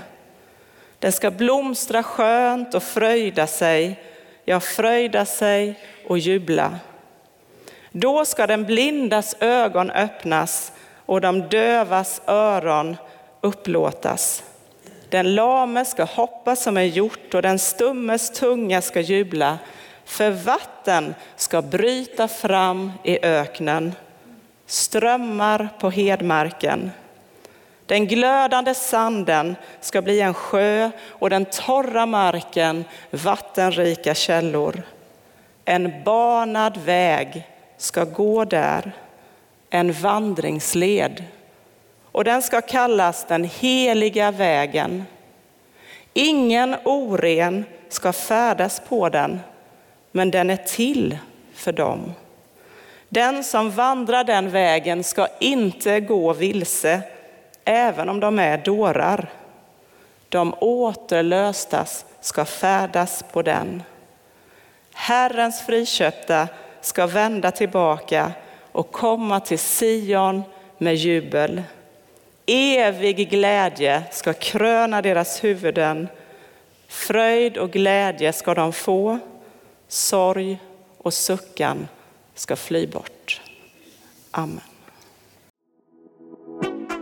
Den 0.99 1.11
ska 1.11 1.31
blomstra 1.31 2.03
skönt 2.03 2.73
och 2.73 2.83
fröjda 2.83 3.47
sig, 3.47 3.99
ja, 4.45 4.59
fröjda 4.59 5.25
sig 5.25 5.79
och 6.07 6.17
jubla. 6.17 6.79
Då 7.91 8.25
ska 8.25 8.47
den 8.47 8.65
blindas 8.65 9.35
ögon 9.39 9.91
öppnas 9.91 10.71
och 11.05 11.21
de 11.21 11.41
dövas 11.49 12.21
öron 12.25 12.97
upplåtas. 13.41 14.43
Den 15.09 15.35
lame 15.35 15.85
ska 15.85 16.03
hoppa 16.03 16.55
som 16.55 16.77
en 16.77 16.89
hjort 16.89 17.33
och 17.33 17.41
den 17.41 17.59
stummes 17.59 18.31
tunga 18.31 18.81
ska 18.81 18.99
jubla. 18.99 19.57
För 20.05 20.31
vatten 20.31 21.15
ska 21.35 21.61
bryta 21.61 22.27
fram 22.27 22.91
i 23.03 23.25
öknen, 23.25 23.95
strömmar 24.65 25.69
på 25.79 25.89
hedmarken. 25.89 26.91
Den 27.89 28.07
glödande 28.07 28.73
sanden 28.73 29.55
ska 29.81 30.01
bli 30.01 30.21
en 30.21 30.33
sjö 30.33 30.91
och 31.07 31.29
den 31.29 31.45
torra 31.45 32.05
marken 32.05 32.85
vattenrika 33.11 34.15
källor. 34.15 34.81
En 35.65 36.03
banad 36.03 36.77
väg 36.77 37.47
ska 37.77 38.03
gå 38.03 38.45
där, 38.45 38.91
en 39.69 39.93
vandringsled. 39.93 41.23
Och 42.03 42.23
den 42.23 42.41
ska 42.41 42.61
kallas 42.61 43.25
den 43.27 43.49
heliga 43.59 44.31
vägen. 44.31 45.05
Ingen 46.13 46.75
oren 46.85 47.65
ska 47.89 48.13
färdas 48.13 48.81
på 48.89 49.09
den, 49.09 49.39
men 50.11 50.31
den 50.31 50.49
är 50.49 50.57
till 50.57 51.17
för 51.53 51.71
dem. 51.71 52.13
Den 53.09 53.43
som 53.43 53.71
vandrar 53.71 54.23
den 54.23 54.49
vägen 54.49 55.03
ska 55.03 55.27
inte 55.39 55.99
gå 55.99 56.33
vilse, 56.33 57.01
även 57.65 58.09
om 58.09 58.19
de 58.19 58.39
är 58.39 58.57
dårar. 58.57 59.29
De 60.29 60.53
återlöstas 60.59 62.05
ska 62.21 62.45
färdas 62.45 63.23
på 63.31 63.41
den. 63.41 63.83
Herrens 64.93 65.61
friköpta 65.61 66.47
ska 66.81 67.07
vända 67.07 67.51
tillbaka 67.51 68.31
och 68.71 68.91
komma 68.91 69.39
till 69.39 69.59
Sion 69.59 70.43
med 70.77 70.95
jubel. 70.95 71.63
Evig 72.45 73.29
glädje 73.29 74.03
ska 74.11 74.33
kröna 74.33 75.01
deras 75.01 75.43
huvuden. 75.43 76.07
Fröjd 76.87 77.57
och 77.57 77.71
glädje 77.71 78.33
ska 78.33 78.53
de 78.53 78.73
få. 78.73 79.19
Sorg 79.87 80.59
och 80.97 81.13
suckan 81.13 81.87
ska 82.35 82.55
fly 82.55 82.87
bort. 82.87 83.41
Amen. 84.31 84.68